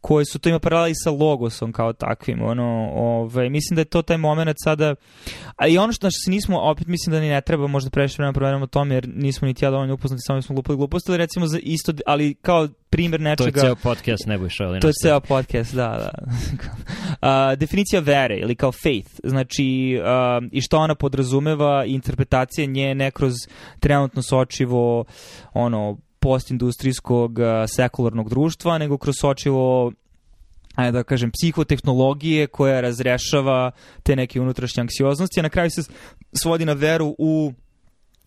[0.00, 4.02] koje su to ima paraleli sa logosom kao takvim, ono, ovaj, mislim da je to
[4.02, 4.94] taj moment sada,
[5.56, 8.14] a i ono što znači, se nismo, opet mislim da ni ne treba možda previše
[8.18, 11.18] vremena proveramo o tome, jer nismo niti ja dovoljno upoznati, samo smo lupali gluposti, ali
[11.18, 13.50] recimo za isto, ali kao primjer nečega...
[13.50, 16.10] To je ceo podcast, ne bojš ali To je ceo podcast, da, da.
[17.52, 23.10] uh, definicija vere, ili kao faith, znači, uh, i što ona podrazumeva, interpretacija nje ne
[23.10, 23.34] kroz
[23.80, 25.04] trenutno sočivo,
[25.52, 27.46] ono, postindustrijskog uh,
[27.76, 29.92] sekularnog društva, nego kroz sočivo
[30.74, 33.70] ajde da kažem, psihotehnologije koja razrešava
[34.02, 35.82] te neke unutrašnje anksioznosti, a na kraju se
[36.32, 37.52] svodi na veru u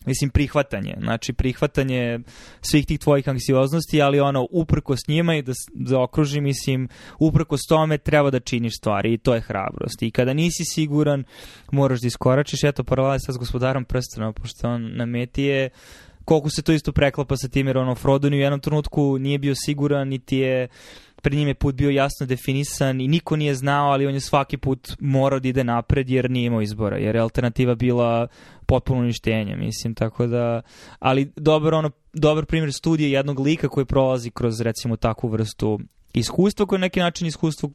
[0.06, 2.20] mislim prihvatanje, znači prihvatanje
[2.60, 5.52] svih tih tvojih anksioznosti, ali ono uprkos njima i da
[5.86, 6.88] zaokruži, mislim,
[7.18, 10.02] uprkos tome treba da činiš stvari i to je hrabrost.
[10.02, 11.24] I kada nisi siguran,
[11.72, 15.70] moraš da iskoračiš, eto paralel sa s gospodarom prstena, pošto on na meti je
[16.24, 19.38] koliko se to isto preklapa sa tim, jer ono Frodo ni u jednom trenutku nije
[19.38, 20.68] bio siguran, niti je
[21.24, 24.56] pred njim je put bio jasno definisan i niko nije znao, ali on je svaki
[24.56, 28.26] put morao da ide napred jer nije imao izbora, jer je alternativa bila
[28.66, 30.62] potpuno uništenje, mislim, tako da,
[30.98, 35.80] ali dobar, ono, dobar primjer studije jednog lika koji prolazi kroz, recimo, takvu vrstu
[36.14, 37.70] iskustva, koje je neki način iskustvo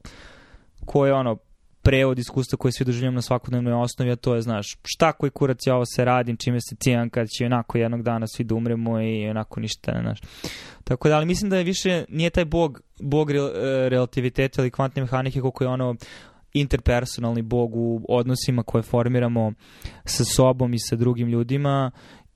[0.86, 1.38] koje, ono,
[1.90, 5.68] prevod iskustva koje svi doživljamo na svakodnevnoj osnovi, a to je, znaš, šta koji kurac
[5.68, 9.02] ja ovo se radim, čime se cijan kad će onako jednog dana svi da umremo
[9.02, 10.20] i onako ništa, ne, znaš.
[10.84, 13.40] Tako da, ali mislim da je više, nije taj bog, bog re,
[13.90, 15.96] relativiteta ili kvantne mehanike koliko je ono
[16.54, 19.54] interpersonalni bog u odnosima koje formiramo
[20.06, 21.92] sa sobom i sa drugim ljudima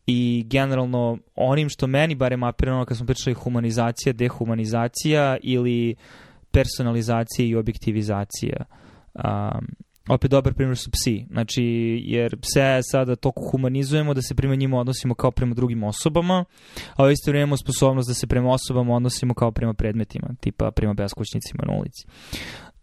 [0.07, 5.95] i generalno onim što meni barem apirano kad smo pričali humanizacija, dehumanizacija ili
[6.51, 8.65] personalizacija i objektivizacija.
[9.15, 9.67] Um,
[10.09, 11.25] opet dobar primjer su psi.
[11.31, 11.63] Znači,
[12.05, 16.45] jer pse sada toliko humanizujemo da se prema njima odnosimo kao prema drugim osobama,
[16.95, 20.71] a u isto vrijeme imamo sposobnost da se prema osobama odnosimo kao prema predmetima, tipa
[20.71, 22.07] prema beskućnicima na ulici.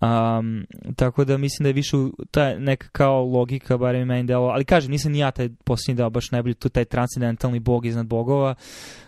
[0.00, 1.96] Um, tako da mislim da je više
[2.30, 6.10] ta neka kao logika, barem meni delo, ali kažem, nisam ni ja taj posljednji deo
[6.10, 8.54] baš najbolji, tu taj transcendentalni bog iznad bogova,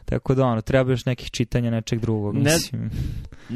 [0.05, 2.83] tako da ono, treba još nekih čitanja nečeg drugog, mislim.
[2.83, 2.91] Ne,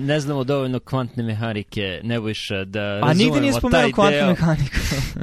[0.04, 4.28] ne znamo dovoljno kvantne mehanike, Nebojša, da A nigde nije spomenuo kvantnu deo.
[4.28, 4.76] mehaniku.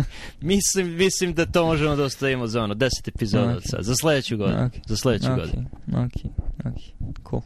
[0.42, 3.64] mislim, mislim da to možemo da ostavimo za ono, deset epizoda Ok.
[3.64, 3.82] okay.
[3.82, 4.66] za sledeću godinu.
[4.66, 4.72] Ok.
[4.88, 5.66] Za sledeću Ok, godinu.
[5.88, 6.32] ok,
[6.66, 6.82] ok,
[7.30, 7.42] cool.